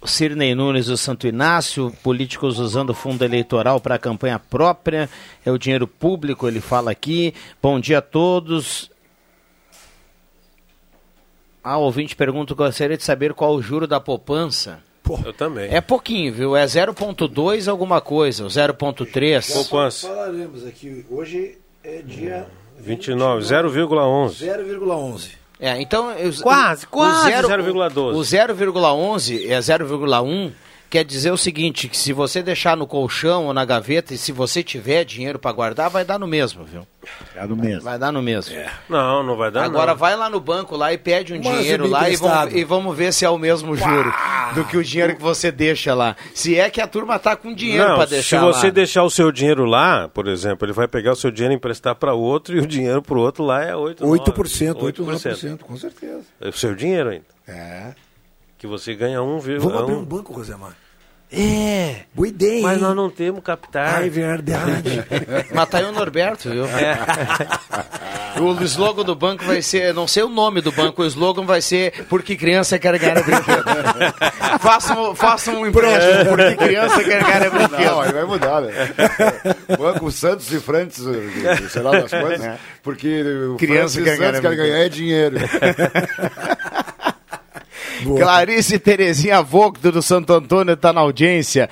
[0.00, 5.08] O Cirnei Nunes do Santo Inácio, políticos usando fundo eleitoral para a campanha própria,
[5.44, 7.34] é o dinheiro público, ele fala aqui.
[7.60, 8.90] Bom dia a todos.
[11.68, 14.78] Ah, o ouvinte pergunta, gostaria de saber qual o juro da poupança.
[15.24, 15.68] Eu também.
[15.74, 16.56] É pouquinho, viu?
[16.56, 19.52] É 0.2 alguma coisa, o 0.3.
[19.52, 20.06] Poupança.
[20.06, 21.04] Falaremos aqui.
[21.10, 22.46] Hoje é dia
[22.78, 24.46] 29, 0,11.
[24.46, 25.30] 0,11.
[25.58, 26.14] É, então...
[26.40, 28.14] Quase, o quase zero- 0,12.
[28.14, 30.52] O 0,11 é 0,1
[30.88, 34.32] quer dizer o seguinte, que se você deixar no colchão ou na gaveta e se
[34.32, 36.86] você tiver dinheiro para guardar, vai dar no mesmo, viu?
[37.34, 37.82] Vai no mesmo.
[37.82, 38.56] Vai dar no mesmo.
[38.88, 39.98] Não, não vai dar Agora não.
[39.98, 42.64] vai lá no banco lá e pede um Mas é dinheiro lá e vamos, e
[42.64, 44.12] vamos ver se é o mesmo juro
[44.54, 46.16] do que o dinheiro que você deixa lá.
[46.34, 48.72] Se é que a turma tá com dinheiro para se deixar você lá.
[48.72, 51.94] deixar o seu dinheiro lá, por exemplo, ele vai pegar o seu dinheiro e emprestar
[51.94, 54.92] para outro e o dinheiro para o outro lá é 8, 8%, 8%.
[54.92, 56.22] 8%, com certeza.
[56.40, 57.24] É o seu dinheiro ainda.
[57.46, 57.92] É.
[58.58, 60.74] Que você ganha 1, Vamos abrir um banco, Rosemar.
[61.30, 62.02] É.
[62.14, 62.82] Boa ideia, Mas hein?
[62.82, 63.84] nós não temos capital.
[63.96, 65.04] Ah, é verdade.
[65.52, 66.64] Mas tá aí o Norberto, viu?
[68.38, 71.62] O slogan do banco vai ser, não sei o nome do banco, o slogan vai
[71.62, 73.64] ser porque criança quer ganhar brinquedo.
[74.60, 77.80] façam, façam um empréstimo porque criança quer ganhar brinquedo.
[77.80, 78.72] Não, aí vai mudar, né?
[79.78, 81.02] Banco Santos e Frantes,
[81.70, 85.36] sei lá das coisas, porque o Criança Francis quer ganhar Santos quer ganhar é dinheiro.
[88.04, 91.68] Clarice Terezinha Vogto do Santo Antônio está na audiência.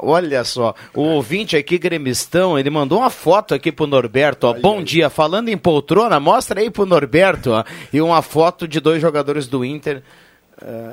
[0.00, 4.54] Olha só, o ouvinte aqui, gremistão, ele mandou uma foto aqui pro Norberto, ó.
[4.54, 7.64] Bom dia, falando em poltrona, mostra aí pro Norberto, ó.
[7.92, 10.02] E uma foto de dois jogadores do Inter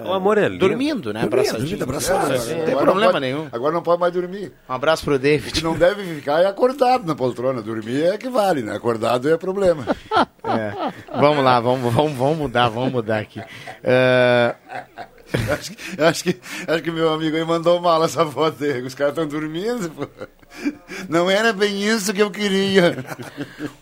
[0.07, 0.59] O amor é lindo.
[0.67, 1.21] Dormindo, né?
[1.21, 1.77] Dormindo, Abraçadinho.
[1.77, 2.33] dormindo, abraçado.
[2.33, 3.47] É, Não tem Agora problema pode- nenhum.
[3.51, 4.53] Agora não pode mais dormir.
[4.69, 5.51] Um abraço pro O David.
[5.53, 7.61] que não deve ficar é acordado na poltrona.
[7.61, 8.75] Dormir é que vale, né?
[8.75, 9.85] Acordado é problema.
[10.43, 10.91] É.
[11.19, 13.41] Vamos lá, vamos, vamos, vamos mudar, vamos mudar aqui.
[15.51, 18.81] Acho, que, acho, que, acho que meu amigo aí mandou mal essa foto aí.
[18.81, 19.89] Os caras estão dormindo.
[19.89, 20.07] pô.
[21.09, 23.03] Não era bem isso que eu queria.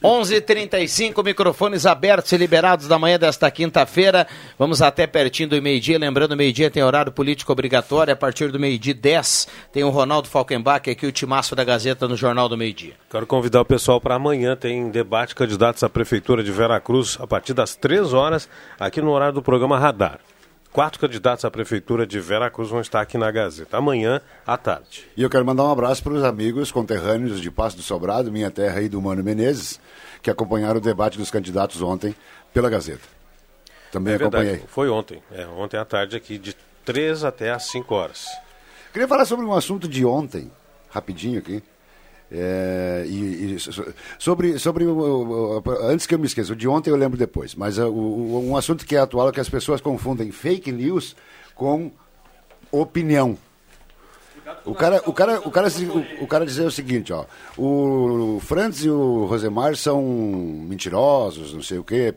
[0.03, 4.27] 11:35 microfones abertos e liberados da manhã desta quinta-feira.
[4.57, 5.97] Vamos até pertinho do meio-dia.
[5.97, 8.13] Lembrando, meio-dia tem horário político obrigatório.
[8.13, 12.17] A partir do meio-dia 10 tem o Ronaldo Falkenbach aqui, o timaço da Gazeta no
[12.17, 12.93] Jornal do Meio-Dia.
[13.09, 14.55] Quero convidar o pessoal para amanhã.
[14.55, 18.49] Tem debate candidatos à Prefeitura de Veracruz a partir das 3 horas,
[18.79, 20.19] aqui no horário do programa Radar.
[20.73, 25.07] Quatro candidatos à Prefeitura de Veracruz vão estar aqui na Gazeta, amanhã à tarde.
[25.15, 28.49] E eu quero mandar um abraço para os amigos conterrâneos de Passo do Sobrado, minha
[28.49, 29.79] terra e do Mano Menezes,
[30.23, 32.15] que acompanharam o debate dos candidatos ontem
[32.51, 33.07] pela Gazeta.
[33.91, 34.67] Também É verdade, acompanhei.
[34.67, 35.21] Foi ontem.
[35.31, 38.25] É, ontem à tarde aqui, de 3 até às 5 horas.
[38.91, 40.51] Queria falar sobre um assunto de ontem,
[40.89, 41.61] rapidinho aqui.
[42.35, 44.85] É, e, e so- sobre, sobre
[45.83, 48.85] antes que eu me esqueça, o de ontem eu lembro depois, mas o- um assunto
[48.87, 51.15] que é atual é que as pessoas confundem fake news
[51.53, 51.91] com
[52.71, 53.37] opinião.
[54.65, 55.67] O cara, o cara, o cara,
[56.21, 57.25] o, cara dizer o seguinte, ó,
[57.57, 62.11] o Franz e o Rosemar são mentirosos, não sei o quê.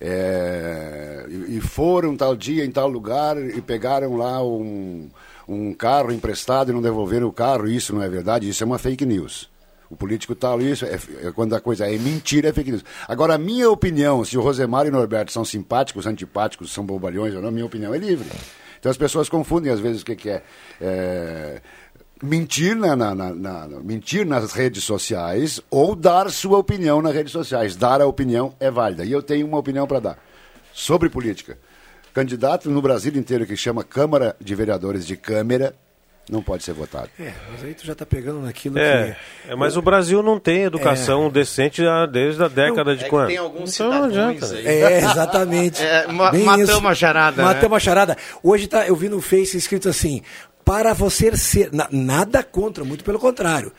[0.00, 5.10] É, e e foram tal dia em tal lugar e pegaram lá um,
[5.52, 8.78] um carro emprestado e não devolveram o carro, isso não é verdade, isso é uma
[8.78, 9.50] fake news.
[9.90, 10.94] O político tal, isso é,
[11.24, 12.84] é quando a coisa é mentira, é fake news.
[13.08, 17.34] Agora, a minha opinião, se o Rosemar e o Norberto são simpáticos, antipáticos, são bobalhões
[17.34, 18.28] ou não, minha opinião é livre.
[18.78, 20.42] Então as pessoas confundem às vezes o que, que é,
[20.80, 21.60] é,
[22.22, 27.74] mentir, na- na- na- mentir nas redes sociais ou dar sua opinião nas redes sociais.
[27.74, 29.04] Dar a opinião é válida.
[29.04, 30.18] E eu tenho uma opinião para dar
[30.72, 31.58] sobre política.
[32.14, 35.74] Candidato no Brasil inteiro que chama Câmara de Vereadores de Câmara
[36.28, 37.08] não pode ser votado.
[37.18, 39.50] É, mas aí tu já tá pegando naquilo É, que.
[39.52, 43.28] é, mas o Brasil não tem educação decente ah, desde a década de É quando?
[43.28, 44.66] tem alguns então cidadãos aí.
[44.66, 45.82] É, exatamente.
[45.82, 46.86] É, ma- Bem matamos isso.
[46.88, 47.48] a charada, né?
[47.48, 48.16] Matamos a charada.
[48.44, 50.22] Hoje tá, eu vi no Face escrito assim:
[50.64, 51.72] para você ser.
[51.72, 53.72] na- nada contra, muito pelo contrário.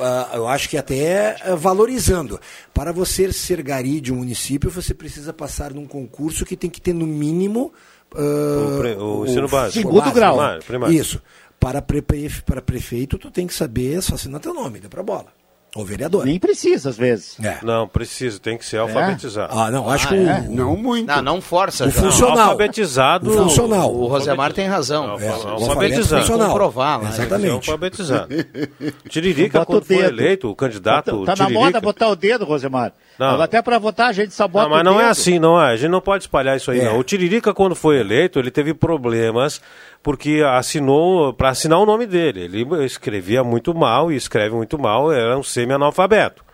[0.00, 2.40] Ah, eu acho que até ah, valorizando.
[2.72, 6.80] Para você ser gari de um município, você precisa passar num concurso que tem que
[6.80, 7.72] ter no mínimo.
[8.14, 9.78] ah, O pre- o ensino básico.
[9.80, 10.34] Segundo Básico, grau.
[10.36, 10.94] primário, primário.
[10.98, 11.20] Isso.
[11.60, 12.02] Para, pre-
[12.44, 15.26] para prefeito, tu tem que saber só assinar teu nome, dá pra bola.
[15.74, 16.26] Ou vereador.
[16.26, 17.38] Nem precisa, às vezes.
[17.42, 17.56] É.
[17.62, 19.58] Não, precisa, tem que ser alfabetizado.
[19.58, 20.44] Ah, não, acho Ah, que é?
[20.46, 21.06] o, Não muito.
[21.06, 21.86] Não, não força.
[21.86, 21.98] o já.
[22.02, 22.38] funcional.
[22.50, 23.30] Alfabetizado.
[23.30, 23.94] O funcional.
[23.94, 25.04] O Rosemar tem razão.
[25.04, 25.64] É, o alfabetizado.
[25.64, 26.48] alfabeto funcional.
[26.48, 27.70] comprovar lá, Exatamente.
[27.70, 28.28] Alfabetizado.
[29.08, 30.08] Tiririca, Bota o quando foi dedo.
[30.20, 31.58] eleito, o candidato Tá na Tiririca...
[31.60, 32.92] moda botar o dedo, Rosemar.
[33.18, 33.40] Não.
[33.40, 35.72] Até pra votar a gente só bota Não, mas o não é assim, não é.
[35.72, 36.84] A gente não pode espalhar isso aí, É.
[36.84, 36.98] não.
[36.98, 39.60] O Tiririca, quando foi eleito, ele teve problemas
[40.02, 42.40] porque assinou, para assinar o nome dele.
[42.42, 46.44] Ele escrevia muito mal e escreve muito mal, era um semi-analfabeto.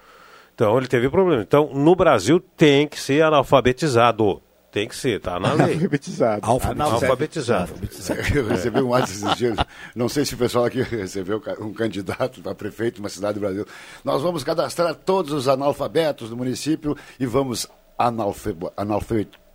[0.54, 1.42] Então ele teve problema.
[1.42, 4.42] Então, no Brasil tem que ser analfabetizado.
[4.70, 5.76] Tem que ser, tá na lei.
[5.76, 6.40] Alfabetizado.
[6.42, 7.72] Alfabetizado.
[8.34, 9.56] Eu recebi um WhatsApp esses dias.
[9.96, 13.40] Não sei se o pessoal aqui recebeu um candidato para prefeito de uma cidade do
[13.40, 13.64] Brasil.
[14.04, 19.47] Nós vamos cadastrar todos os analfabetos do município e vamos analfabeto.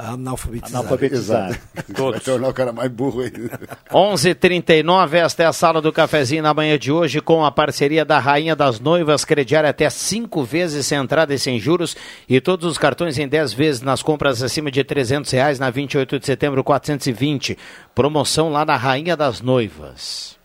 [0.00, 0.78] Analfabetizado.
[0.78, 1.50] Analfabetizado.
[1.52, 1.92] Exato.
[1.94, 2.12] Todos.
[2.12, 3.60] Vai tornar o cara mais burro ainda.
[3.92, 8.18] 11:39 esta é a sala do cafezinho na manhã de hoje com a parceria da
[8.18, 11.96] Rainha das Noivas, crediário até cinco vezes sem entrada e sem juros
[12.28, 16.18] e todos os cartões em 10 vezes nas compras acima de 300 reais na 28
[16.18, 17.58] de setembro 420.
[17.94, 20.38] Promoção lá na Rainha das Noivas.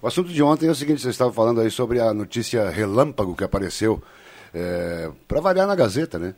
[0.00, 3.34] O assunto de ontem é o seguinte: você estava falando aí sobre a notícia relâmpago
[3.34, 4.02] que apareceu
[5.26, 6.34] para variar na Gazeta, né?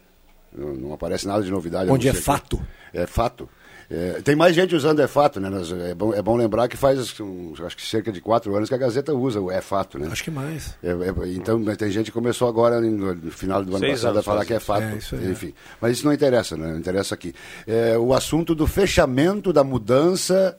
[0.57, 1.91] Não, não aparece nada de novidade.
[1.91, 2.61] a Onde é que- fato.
[2.93, 3.49] É fato.
[3.89, 5.49] É, tem mais gente usando é fato, né?
[5.49, 8.69] Nós- é, bom, é bom lembrar que faz uns, acho que cerca de quatro anos
[8.69, 10.09] que a Gazeta usa o é fato, né?
[10.11, 10.77] Acho que mais.
[10.83, 14.23] É, é, então, tem gente que começou agora, no, final do ano Seis passado, a
[14.25, 14.83] falar que é fato.
[14.83, 15.31] É, isso aí.
[15.31, 15.55] Enfim.
[15.81, 16.67] Mas isso não interessa, né?
[16.73, 17.33] Não interessa aqui.
[17.65, 20.59] É, o assunto do fechamento, da mudança,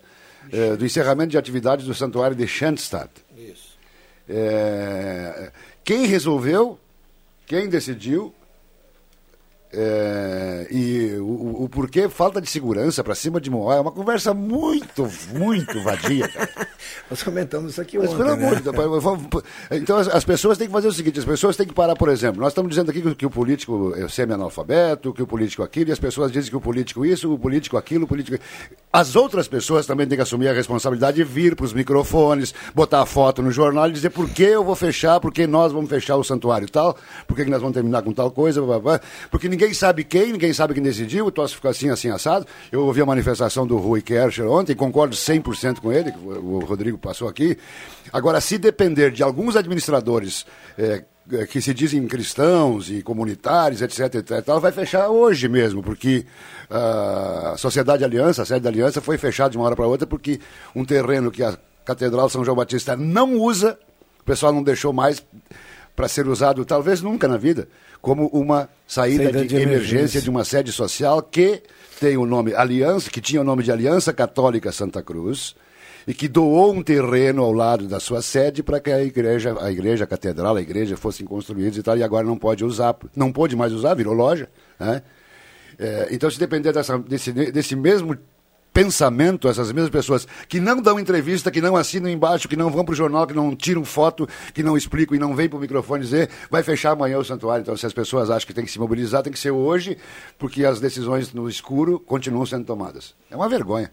[0.49, 3.11] é, do encerramento de atividades do santuário de Schandstatt.
[3.37, 3.77] Isso.
[4.29, 5.51] É,
[5.83, 6.79] quem resolveu,
[7.45, 8.33] quem decidiu,
[9.79, 14.33] é, e o, o- porquê falta de segurança para cima de Moá é uma conversa
[14.33, 16.27] muito, muito vadia.
[16.27, 16.49] cara.
[17.11, 18.17] Nós comentamos isso aqui Mas ontem.
[18.17, 18.43] pelo né?
[18.45, 21.25] amor de Deus, eu vou- então as, as pessoas têm que fazer o seguinte, as
[21.25, 24.07] pessoas têm que parar, por exemplo, nós estamos dizendo aqui que, que o político é
[24.07, 27.77] semi-analfabeto, que o político aquilo, e as pessoas dizem que o político isso, o político
[27.77, 28.37] aquilo, o político...
[28.91, 33.01] As outras pessoas também têm que assumir a responsabilidade de vir para os microfones, botar
[33.01, 35.89] a foto no jornal e dizer por que eu vou fechar, por que nós vamos
[35.89, 36.97] fechar o santuário tal,
[37.27, 38.61] por que que nós vamos terminar com tal coisa,
[39.29, 42.45] porque ninguém ninguém sabe quem, ninguém sabe quem decidiu, o troço ficou assim, assim, assado.
[42.71, 46.97] Eu ouvi a manifestação do Rui Kercher ontem, concordo 100% com ele, que o Rodrigo
[46.97, 47.57] passou aqui.
[48.13, 50.45] Agora, se depender de alguns administradores
[50.77, 51.03] eh,
[51.49, 56.25] que se dizem cristãos e comunitários, etc, etc, tal, vai fechar hoje mesmo, porque
[56.69, 60.07] ah, a Sociedade Aliança, a sede da Aliança, foi fechada de uma hora para outra
[60.07, 60.39] porque
[60.73, 63.77] um terreno que a Catedral São João Batista não usa,
[64.21, 65.21] o pessoal não deixou mais
[65.97, 67.67] para ser usado, talvez nunca na vida,
[67.99, 69.95] como uma saída, Saída de, de emergência.
[69.95, 70.21] emergência.
[70.21, 71.63] de uma sede social que
[71.99, 75.55] tem o nome Aliança, que tinha o nome de Aliança Católica Santa Cruz,
[76.07, 79.71] e que doou um terreno ao lado da sua sede para que a igreja, a
[79.71, 83.33] igreja, a catedral, a igreja fossem construídos e tal, e agora não pode usar, não
[83.33, 84.47] pôde mais usar, virou loja,
[84.79, 85.01] né?
[85.79, 88.15] É, então, se depender dessa, desse, desse mesmo
[88.77, 92.85] pensamento, essas mesmas pessoas que não dão entrevista, que não assinam embaixo, que não vão
[92.85, 95.59] para o jornal, que não tiram foto, que não explicam e não vêm para o
[95.59, 97.63] microfone dizer, vai fechar amanhã o santuário.
[97.63, 99.97] Então, se as pessoas acham que tem que se mobilizar, tem que ser hoje,
[100.37, 103.15] porque as decisões no escuro continuam sendo tomadas.
[103.31, 103.91] É uma vergonha.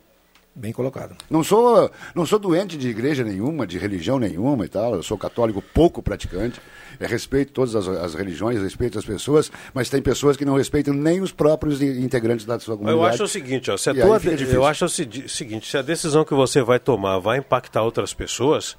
[0.57, 1.17] Bem colocado.
[1.29, 4.95] Não sou, não sou doente de igreja nenhuma, de religião nenhuma e tal.
[4.95, 6.61] Eu sou católico pouco praticante.
[7.01, 10.95] Eu respeito todas as, as religiões, respeito as pessoas, mas tem pessoas que não respeitam
[10.95, 13.05] nem os próprios integrantes da sua comunidade.
[13.05, 14.21] Eu acho o seguinte, ó, se a tua
[14.53, 18.77] eu acho o seguinte, se a decisão que você vai tomar vai impactar outras pessoas,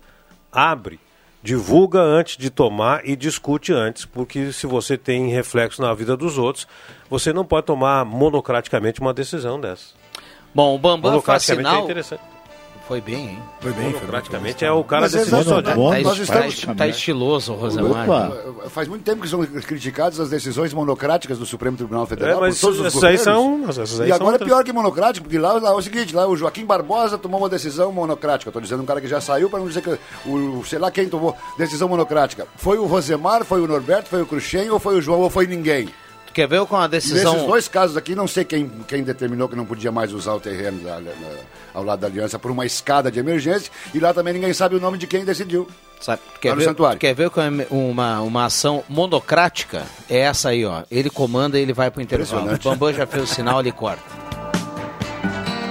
[0.50, 0.98] abre,
[1.44, 6.38] divulga antes de tomar e discute antes, porque se você tem reflexo na vida dos
[6.38, 6.66] outros,
[7.10, 10.05] você não pode tomar monocraticamente uma decisão dessa.
[10.56, 11.82] Bom, o Bambam faz Monocraticamente sinal...
[11.82, 12.22] é interessante.
[12.88, 13.40] Foi bem, hein?
[13.60, 15.90] Foi bem, foi Praticamente é o cara Mas é decidiu exato, sozinho.
[15.92, 16.04] né?
[16.28, 18.04] Tá, tá, tá estiloso, Rosemar.
[18.08, 18.70] Opa.
[18.70, 22.38] Faz muito tempo que são criticadas as decisões monocráticas do Supremo Tribunal Federal.
[22.38, 24.48] É, mas por todos os essas aí são- essas aí E são agora é outras.
[24.48, 27.50] pior que monocrático, porque lá, lá é o seguinte: lá o Joaquim Barbosa tomou uma
[27.50, 28.50] decisão monocrática.
[28.50, 29.98] Estou dizendo um cara que já saiu para não dizer que
[30.30, 32.48] o, sei lá quem tomou decisão monocrática.
[32.56, 35.48] Foi o Rosemar, foi o Norberto, foi o Cruxem, ou foi o João, ou foi
[35.48, 35.90] ninguém.
[36.36, 37.32] Quer ver com a decisão...
[37.32, 40.40] Nesses dois casos aqui, não sei quem, quem determinou que não podia mais usar o
[40.40, 41.12] terreno da- na-
[41.74, 44.80] ao lado da aliança por uma escada de emergência, e lá também ninguém sabe o
[44.82, 45.66] nome de quem decidiu.
[46.02, 46.98] Sabe, quer Lá no ver, santuário.
[47.00, 49.84] tu quer ver é uma, uma ação monocrática?
[50.10, 50.84] É essa aí, ó.
[50.92, 52.54] Ele comanda e ele vai pro intervalo.
[52.54, 52.58] O.
[52.58, 54.25] Bambam já fez o sinal, ele corta.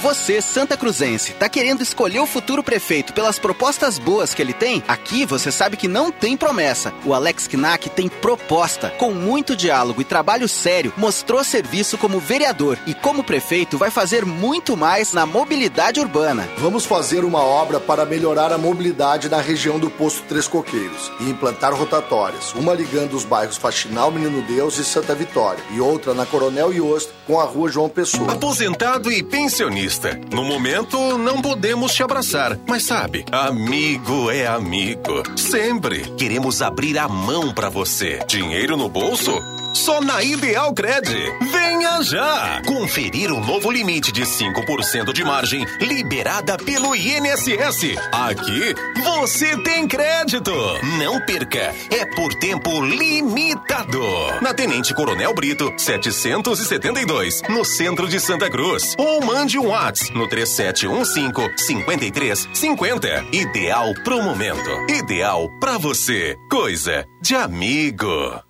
[0.00, 4.82] Você, Santa Cruzense, tá querendo escolher o futuro prefeito pelas propostas boas que ele tem?
[4.88, 6.92] Aqui você sabe que não tem promessa.
[7.04, 8.90] O Alex Knack tem proposta.
[8.98, 14.24] Com muito diálogo e trabalho sério, mostrou serviço como vereador e como prefeito vai fazer
[14.24, 16.48] muito mais na mobilidade urbana.
[16.58, 21.30] Vamos fazer uma obra para melhorar a mobilidade na região do Posto Três Coqueiros e
[21.30, 26.26] implantar rotatórias, uma ligando os bairros Faxinal, Menino Deus e Santa Vitória, e outra na
[26.26, 28.32] Coronel Iost com a rua João Pessoa.
[28.32, 30.20] Aposentado e pensionista.
[30.30, 35.22] No momento, não podemos te abraçar, mas sabe, amigo é amigo.
[35.36, 38.20] Sempre queremos abrir a mão pra você.
[38.28, 39.32] Dinheiro no bolso?
[39.74, 41.08] Só na Ideal Cred.
[41.50, 42.62] Venha já!
[42.66, 47.96] Conferir o novo limite de 5% de margem liberada pelo INSS.
[48.12, 50.52] Aqui você tem crédito.
[50.98, 51.74] Não perca.
[51.90, 54.00] É por tempo limitado.
[54.40, 58.94] Na Tenente Coronel Brito, 772, no centro de Santa Cruz.
[58.98, 63.26] Ou mande um WhatsApp no 3715-5350.
[63.32, 64.70] Ideal pro momento.
[64.88, 66.36] Ideal pra você.
[66.50, 68.42] Coisa de amigo.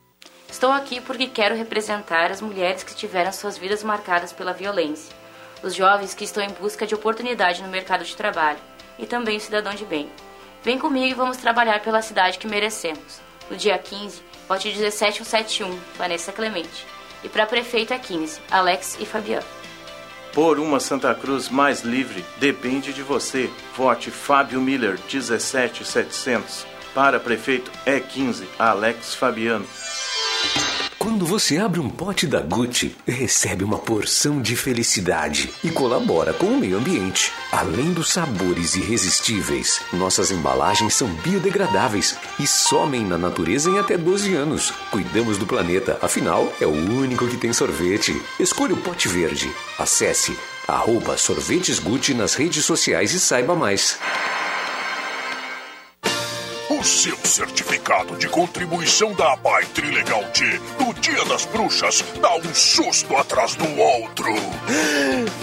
[0.52, 5.10] Estou aqui porque quero representar as mulheres que tiveram suas vidas marcadas pela violência,
[5.62, 8.58] os jovens que estão em busca de oportunidade no mercado de trabalho
[8.98, 10.10] e também o cidadão de bem.
[10.62, 13.18] Vem comigo e vamos trabalhar pela cidade que merecemos.
[13.50, 16.86] No dia 15, vote 17171, Vanessa Clemente.
[17.24, 19.46] E para prefeito é 15, Alex e Fabiano.
[20.34, 23.50] Por uma Santa Cruz mais livre, depende de você.
[23.74, 26.71] Vote Fábio Miller 17700.
[26.94, 29.66] Para prefeito é 15, Alex Fabiano.
[30.98, 36.46] Quando você abre um pote da Gucci, recebe uma porção de felicidade e colabora com
[36.46, 37.32] o meio ambiente.
[37.50, 44.34] Além dos sabores irresistíveis, nossas embalagens são biodegradáveis e somem na natureza em até 12
[44.34, 44.70] anos.
[44.90, 48.20] Cuidamos do planeta, afinal, é o único que tem sorvete.
[48.38, 49.50] Escolha o pote verde.
[49.78, 50.38] Acesse
[50.68, 53.98] arroba sorvetesgucci nas redes sociais e saiba mais.
[56.70, 62.54] O seu certificado de contribuição da APAI Trilegal T no Dia das Bruxas dá um
[62.54, 64.32] susto atrás do outro.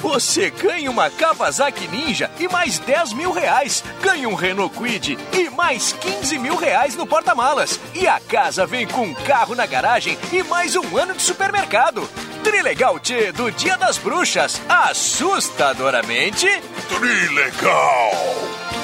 [0.01, 3.83] Você ganha uma Kawasaki Ninja e mais 10 mil reais.
[4.01, 7.79] Ganha um Renault Quid e mais 15 mil reais no porta-malas.
[7.93, 12.09] E a casa vem com um carro na garagem e mais um ano de supermercado.
[12.43, 14.61] Trilegal T do Dia das Bruxas.
[14.67, 16.47] Assustadoramente.
[16.87, 18.78] Trilegal!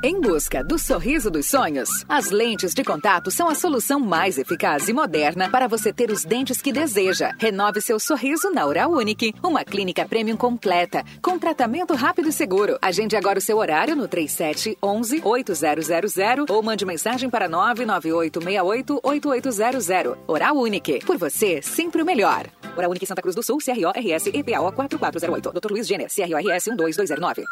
[0.00, 4.88] Em busca do sorriso dos sonhos, as lentes de contato são a solução mais eficaz
[4.88, 7.32] e moderna para você ter os dentes que deseja.
[7.36, 12.78] Renove seu sorriso na Oral Unique, uma clínica premium completa, com tratamento rápido e seguro.
[12.80, 20.16] Agende agora o seu horário no 3711 8000 ou mande mensagem para 99868 8800.
[20.28, 22.46] Oral Unique, por você, sempre o melhor.
[22.76, 25.52] Oral Unique Santa Cruz do Sul, CRO RS EPAO 4408.
[25.52, 25.72] Dr.
[25.72, 27.44] Luiz Gêner, CRO-RS 12209.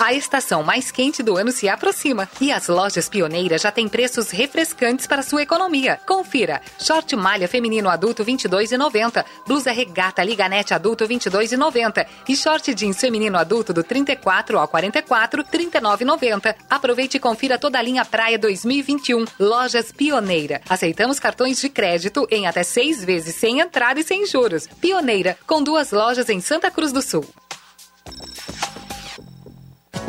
[0.00, 4.30] A estação mais quente do ano se aproxima e as lojas pioneiras já têm preços
[4.30, 6.00] refrescantes para sua economia.
[6.06, 13.38] Confira: short malha feminino adulto 22,90, blusa regata liganete adulto 22,90 e short jeans feminino
[13.38, 16.54] adulto do 34 ao 44 39,90.
[16.68, 19.24] Aproveite e confira toda a linha Praia 2021.
[19.38, 20.60] Lojas Pioneira.
[20.68, 24.66] Aceitamos cartões de crédito em até seis vezes sem entrada e sem juros.
[24.80, 27.24] Pioneira, com duas lojas em Santa Cruz do Sul.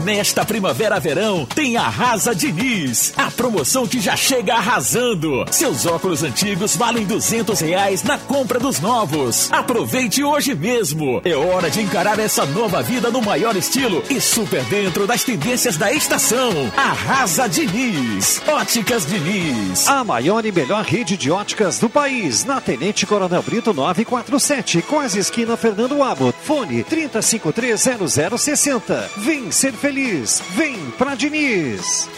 [0.04, 5.46] Nesta primavera-verão tem Arrasa Diniz, a promoção que já chega arrasando.
[5.50, 9.50] Seus óculos antigos valem duzentos reais na compra dos novos.
[9.52, 11.22] Aproveite hoje mesmo.
[11.24, 15.78] É hora de encarar essa nova vida no maior estilo e super dentro das tendências
[15.78, 16.52] da estação.
[16.76, 19.88] Arrasa Diniz, Óticas Diniz.
[19.88, 25.20] A maior e melhor rede de óticas do país, na Tenente Coronel Brito 947, quase
[25.20, 26.38] esquina Fernando Abbott.
[26.44, 29.10] Fone 30530060.
[29.18, 30.42] Vem ser feliz.
[30.56, 32.10] Vem pra Diniz.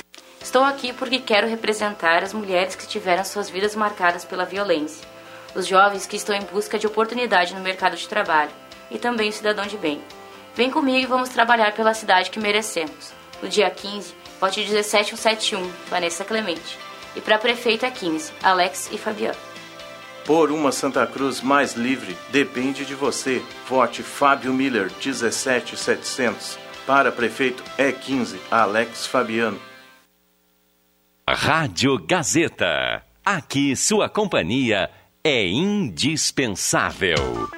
[0.42, 5.06] Estou aqui porque quero representar as mulheres que tiveram suas vidas marcadas pela violência,
[5.54, 8.52] os jovens que estão em busca de oportunidade no mercado de trabalho
[8.90, 10.02] e também o cidadão de bem.
[10.56, 13.12] Vem comigo e vamos trabalhar pela cidade que merecemos.
[13.44, 16.80] No dia 15, vote 17171, Vanessa Clemente.
[17.18, 19.38] E para prefeito é 15, Alex e Fabiano.
[20.24, 23.42] Por uma Santa Cruz mais livre, depende de você.
[23.68, 26.67] Vote Fábio Miller 17700.
[26.88, 29.60] Para prefeito é 15, Alex Fabiano.
[31.30, 33.04] Rádio Gazeta.
[33.26, 34.90] Aqui sua companhia
[35.22, 37.50] é indispensável.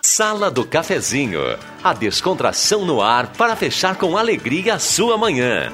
[0.00, 1.40] Sala do Cafezinho.
[1.82, 5.72] A descontração no ar para fechar com alegria a sua manhã.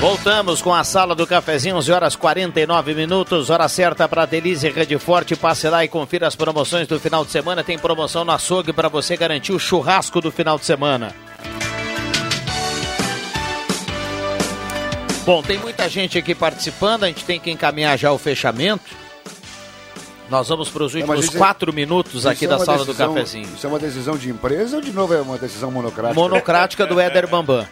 [0.00, 4.98] Voltamos com a sala do cafezinho, 11 horas 49 minutos, hora certa para Delize Rede
[4.98, 5.36] Forte.
[5.36, 7.62] Passe lá e confira as promoções do final de semana.
[7.62, 11.14] Tem promoção no açougue para você garantir o churrasco do final de semana.
[15.26, 19.09] Bom, tem muita gente aqui participando, a gente tem que encaminhar já o fechamento.
[20.30, 23.48] Nós vamos para os últimos é- quatro minutos aqui é da sala do decisão- cafezinho.
[23.54, 26.14] Isso é uma decisão de empresa ou de novo é uma decisão monocrática?
[26.20, 27.66] monocrática do Éder Bambam.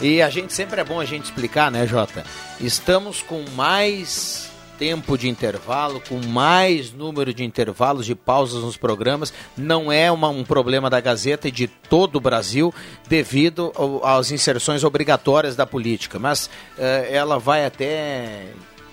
[0.00, 2.24] E a gente sempre é bom a gente explicar, né, Jota?
[2.58, 4.48] Estamos com mais
[4.78, 9.30] tempo de intervalo, com mais número de intervalos de pausas nos programas.
[9.54, 12.72] Não é uma- um problema da Gazeta e de todo o Brasil
[13.06, 16.18] devido ao- às inserções obrigatórias da política.
[16.18, 16.48] Mas
[16.78, 18.46] eh, ela vai até.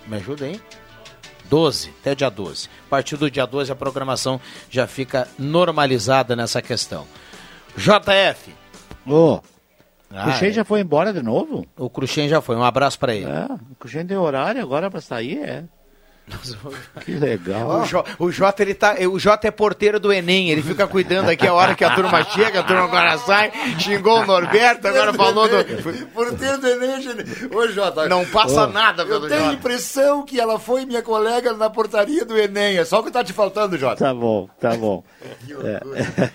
[0.06, 0.60] Me ajuda aí?
[1.50, 2.70] 12, até dia 12.
[2.88, 7.06] A partir do dia 12 a programação já fica normalizada nessa questão.
[7.76, 8.54] JF.
[9.06, 9.40] Ô,
[10.12, 10.52] Ah, o Cruxem é.
[10.54, 11.66] já foi embora de novo?
[11.78, 12.56] O Cruxem já foi.
[12.56, 13.26] Um abraço pra ele.
[13.30, 15.64] É, o Cruxem deu horário agora pra sair, é.
[17.06, 17.82] Que legal.
[17.82, 21.30] O, Jo- o Jota, ele tá, o Jota é porteiro do Enem, ele fica cuidando
[21.30, 25.14] aqui a hora que a turma chega, a turma agora sai, xingou o Norberto, agora
[25.14, 26.08] falou do...
[26.14, 27.56] Porteiro do Enem, gente.
[27.56, 28.08] Ô, Jota.
[28.10, 31.70] Não passa Ô, nada Eu pelo tenho a impressão que ela foi minha colega na
[31.70, 32.78] portaria do Enem.
[32.78, 34.04] É só o que tá te faltando, Jota.
[34.06, 35.04] Tá bom, tá bom.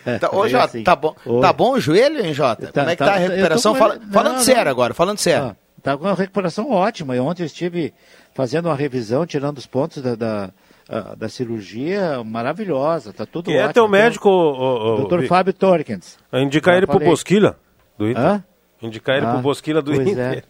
[0.06, 0.18] É.
[0.18, 0.82] Tá, ô, É Jota, assim.
[0.84, 1.40] tá bom, Oi.
[1.40, 2.70] tá bom o joelho, hein, Jota?
[2.72, 3.74] Como é que tá, a eu tô recuperação?
[3.74, 4.42] Fala- não, falando não.
[4.42, 5.48] sério agora, falando sério.
[5.48, 7.14] Ah, tá com uma recuperação ótima.
[7.14, 7.92] E ontem eu estive
[8.34, 10.50] fazendo uma revisão, tirando os pontos da, da,
[11.16, 13.12] da cirurgia maravilhosa.
[13.12, 15.26] Tá tudo Quem é teu médico, ô, ô, Dr.
[15.26, 16.18] Fábio Torkins.
[16.32, 17.08] Indicar ele pro falei.
[17.08, 17.56] Bosquila,
[17.98, 18.22] do Inter.
[18.22, 18.44] Hã?
[18.82, 20.44] Indicar ele Ah, pro Bosquila do pois Inter.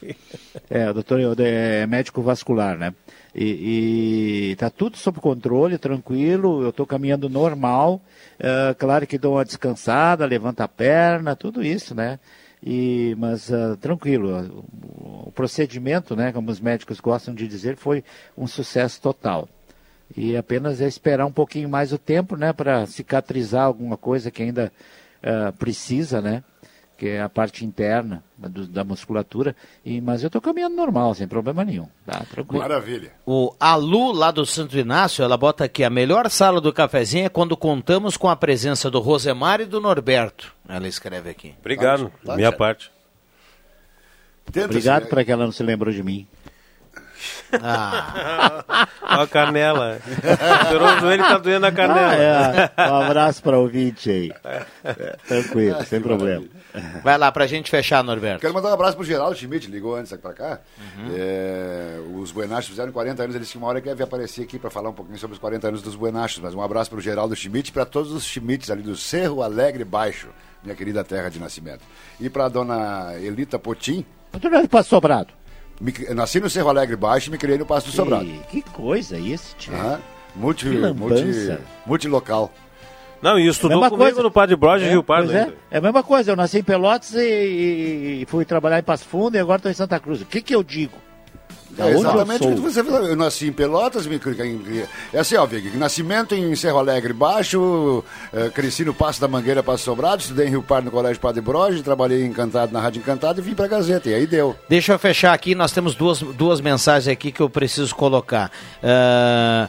[0.70, 2.94] É, é o doutor é médico vascular, né?
[3.34, 8.00] E, e tá tudo sob controle, tranquilo, eu estou caminhando normal.
[8.40, 12.18] Ah, claro que dou uma descansada, levanta a perna, tudo isso, né?
[12.64, 18.05] E, mas ah, tranquilo, o, o procedimento, né, como os médicos gostam de dizer, foi
[18.36, 19.48] um sucesso total.
[20.16, 24.43] E apenas é esperar um pouquinho mais o tempo, né, para cicatrizar alguma coisa que
[24.43, 24.72] ainda
[25.22, 26.44] ah, precisa, né,
[27.03, 29.57] que é a parte interna do- da musculatura.
[29.85, 31.89] E, mas eu estou caminhando normal, sem problema nenhum.
[32.07, 32.62] Tá, tranquilo.
[32.62, 33.12] Maravilha.
[33.27, 37.29] O Alu, lá do Santo Inácio, ela bota aqui: a melhor sala do cafezinho é
[37.29, 40.55] quando contamos com a presença do Rosemar e do Norberto.
[40.69, 41.57] Ela escreve aqui.
[41.59, 42.93] Obrigado, Tá, minha parte.
[44.65, 46.24] Obrigado para que ela não se lembrou de mim.
[47.61, 48.86] Ah.
[49.19, 49.99] Ó a canela.
[50.62, 52.70] Estourou o joelho e tá doendo a canela.
[52.77, 52.90] Ah, é.
[52.90, 54.32] Um abraço para o ouvinte aí.
[54.85, 56.47] É, tranquilo, sem problema.
[57.03, 58.40] Vai lá pra gente fechar, Norberto.
[58.40, 60.61] Quero mandar um abraço pro Geraldo Schmidt, ligou antes aqui pra cá.
[60.78, 61.11] Uhum.
[61.15, 64.59] É, os Buenachos fizeram 40 anos, ele disse que uma hora que ia aparecer aqui
[64.59, 66.39] para falar um pouquinho sobre os 40 anos dos Buenachos.
[66.39, 69.85] Mas um abraço pro Geraldo Schmidt e para todos os Schmidts ali do Cerro Alegre
[69.85, 70.28] Baixo,
[70.62, 71.82] minha querida terra de nascimento.
[72.20, 74.05] E pra dona Elita Potim.
[74.32, 75.41] É do Passo Sobrado?
[75.82, 78.24] Me- nasci no Cerro Alegre Baixo e me criei no Passo do Sobrado.
[78.48, 79.74] Que coisa isso, tio.
[79.74, 79.98] Aham.
[80.36, 82.52] Multi, multi, multilocal.
[83.20, 84.22] Não, e estudou Mesma comigo coisa.
[84.22, 85.42] no Padre Borges É, Rio Pardo pois é.
[85.44, 85.54] ainda.
[85.70, 89.04] É a mesma coisa, eu nasci em Pelotas e, e- e fui trabalhar em Passo
[89.04, 90.22] Fundo e agora estou em Santa Cruz.
[90.22, 90.96] O que que eu digo?
[91.77, 93.07] Da É exatamente o que você falou.
[93.07, 94.20] Eu nasci em Pelotas, me
[95.12, 99.62] é assim, ó, Vig, nascimento em Cerro Alegre Baixo, eh, cresci no Passo da Mangueira,
[99.62, 103.40] Passo Sobrado, estudei em Rio Pardo no Colégio Padre Broge, trabalhei Encantado na Rádio Encantado
[103.40, 104.55] e vim pra Gazeta, e aí deu.
[104.69, 108.51] Deixa eu fechar aqui, nós temos duas, duas mensagens aqui que eu preciso colocar.
[108.82, 109.69] Ah,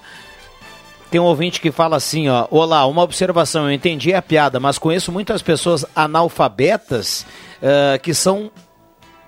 [1.10, 4.78] tem um ouvinte que fala assim, ó, olá, uma observação, eu entendi a piada, mas
[4.78, 7.26] conheço muitas pessoas analfabetas
[7.62, 8.52] ah, que são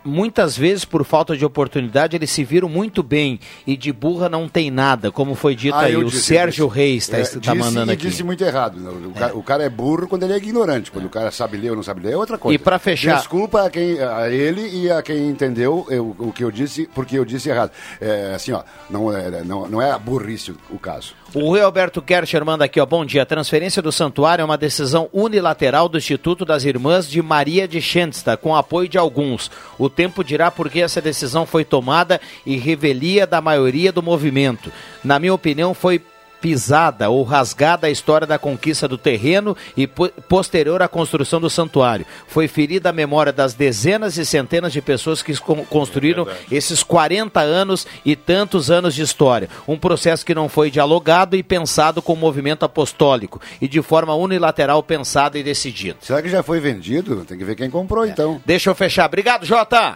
[0.06, 4.48] muitas vezes por falta de oportunidade eles se viram muito bem e de burra não
[4.48, 5.86] tem nada, como foi dito aí.
[5.88, 6.78] Ah, eu O disse, Sérgio disse.
[6.80, 8.08] Reis está É, tá mandando aqui.
[8.08, 8.78] disse muito errado.
[9.08, 10.92] O, cara, o cara é burro quando ele é ignorante.
[10.92, 12.54] Quando o cara sabe ler ou não sabe ler é outra coisa.
[12.56, 16.44] E pra fechar- Desculpa a, quem, a ele e a quem entendeu eu- o que
[16.44, 17.72] eu disse, porque eu disse errado.
[18.00, 21.14] É, assim, ó, não é, não, não é burrice o caso.
[21.36, 22.86] O Rui Alberto Kercher manda aqui, ó.
[22.86, 23.24] Bom dia.
[23.24, 27.82] A transferência do santuário é uma decisão unilateral do Instituto das Irmãs de Maria de
[27.82, 29.52] Schensta, com apoio de alguns.
[29.78, 34.72] O tempo dirá por que essa decisão foi tomada e revelia da maioria do movimento.
[35.04, 36.02] Na minha opinião, foi
[36.46, 41.50] pisada ou rasgada a história da conquista do terreno e po- posterior à construção do
[41.50, 42.06] santuário.
[42.28, 47.40] Foi ferida a memória das dezenas e centenas de pessoas que con- construíram esses 40
[47.42, 49.50] anos e tantos anos de história.
[49.68, 54.14] Um processo que não foi dialogado e pensado com o movimento apostólico e de forma
[54.14, 55.98] unilateral pensada e decidida.
[56.02, 57.26] Será que já foi vendido?
[57.26, 58.40] Tem que ver quem comprou, então.
[58.46, 59.08] Deixa eu fechar.
[59.08, 59.96] Obrigado, Jota.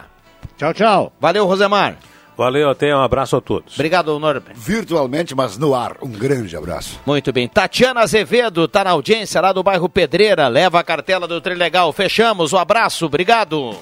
[0.58, 1.12] Tchau, tchau.
[1.20, 1.96] Valeu, Rosemar.
[2.40, 3.74] Valeu, até um abraço a todos.
[3.74, 4.58] Obrigado, Norberto.
[4.58, 5.98] Virtualmente, mas no ar.
[6.00, 6.98] Um grande abraço.
[7.04, 7.46] Muito bem.
[7.46, 10.48] Tatiana Azevedo tá na audiência lá do bairro Pedreira.
[10.48, 11.92] Leva a cartela do Trilegal.
[11.92, 12.54] Fechamos.
[12.54, 13.04] Um abraço.
[13.04, 13.76] Obrigado.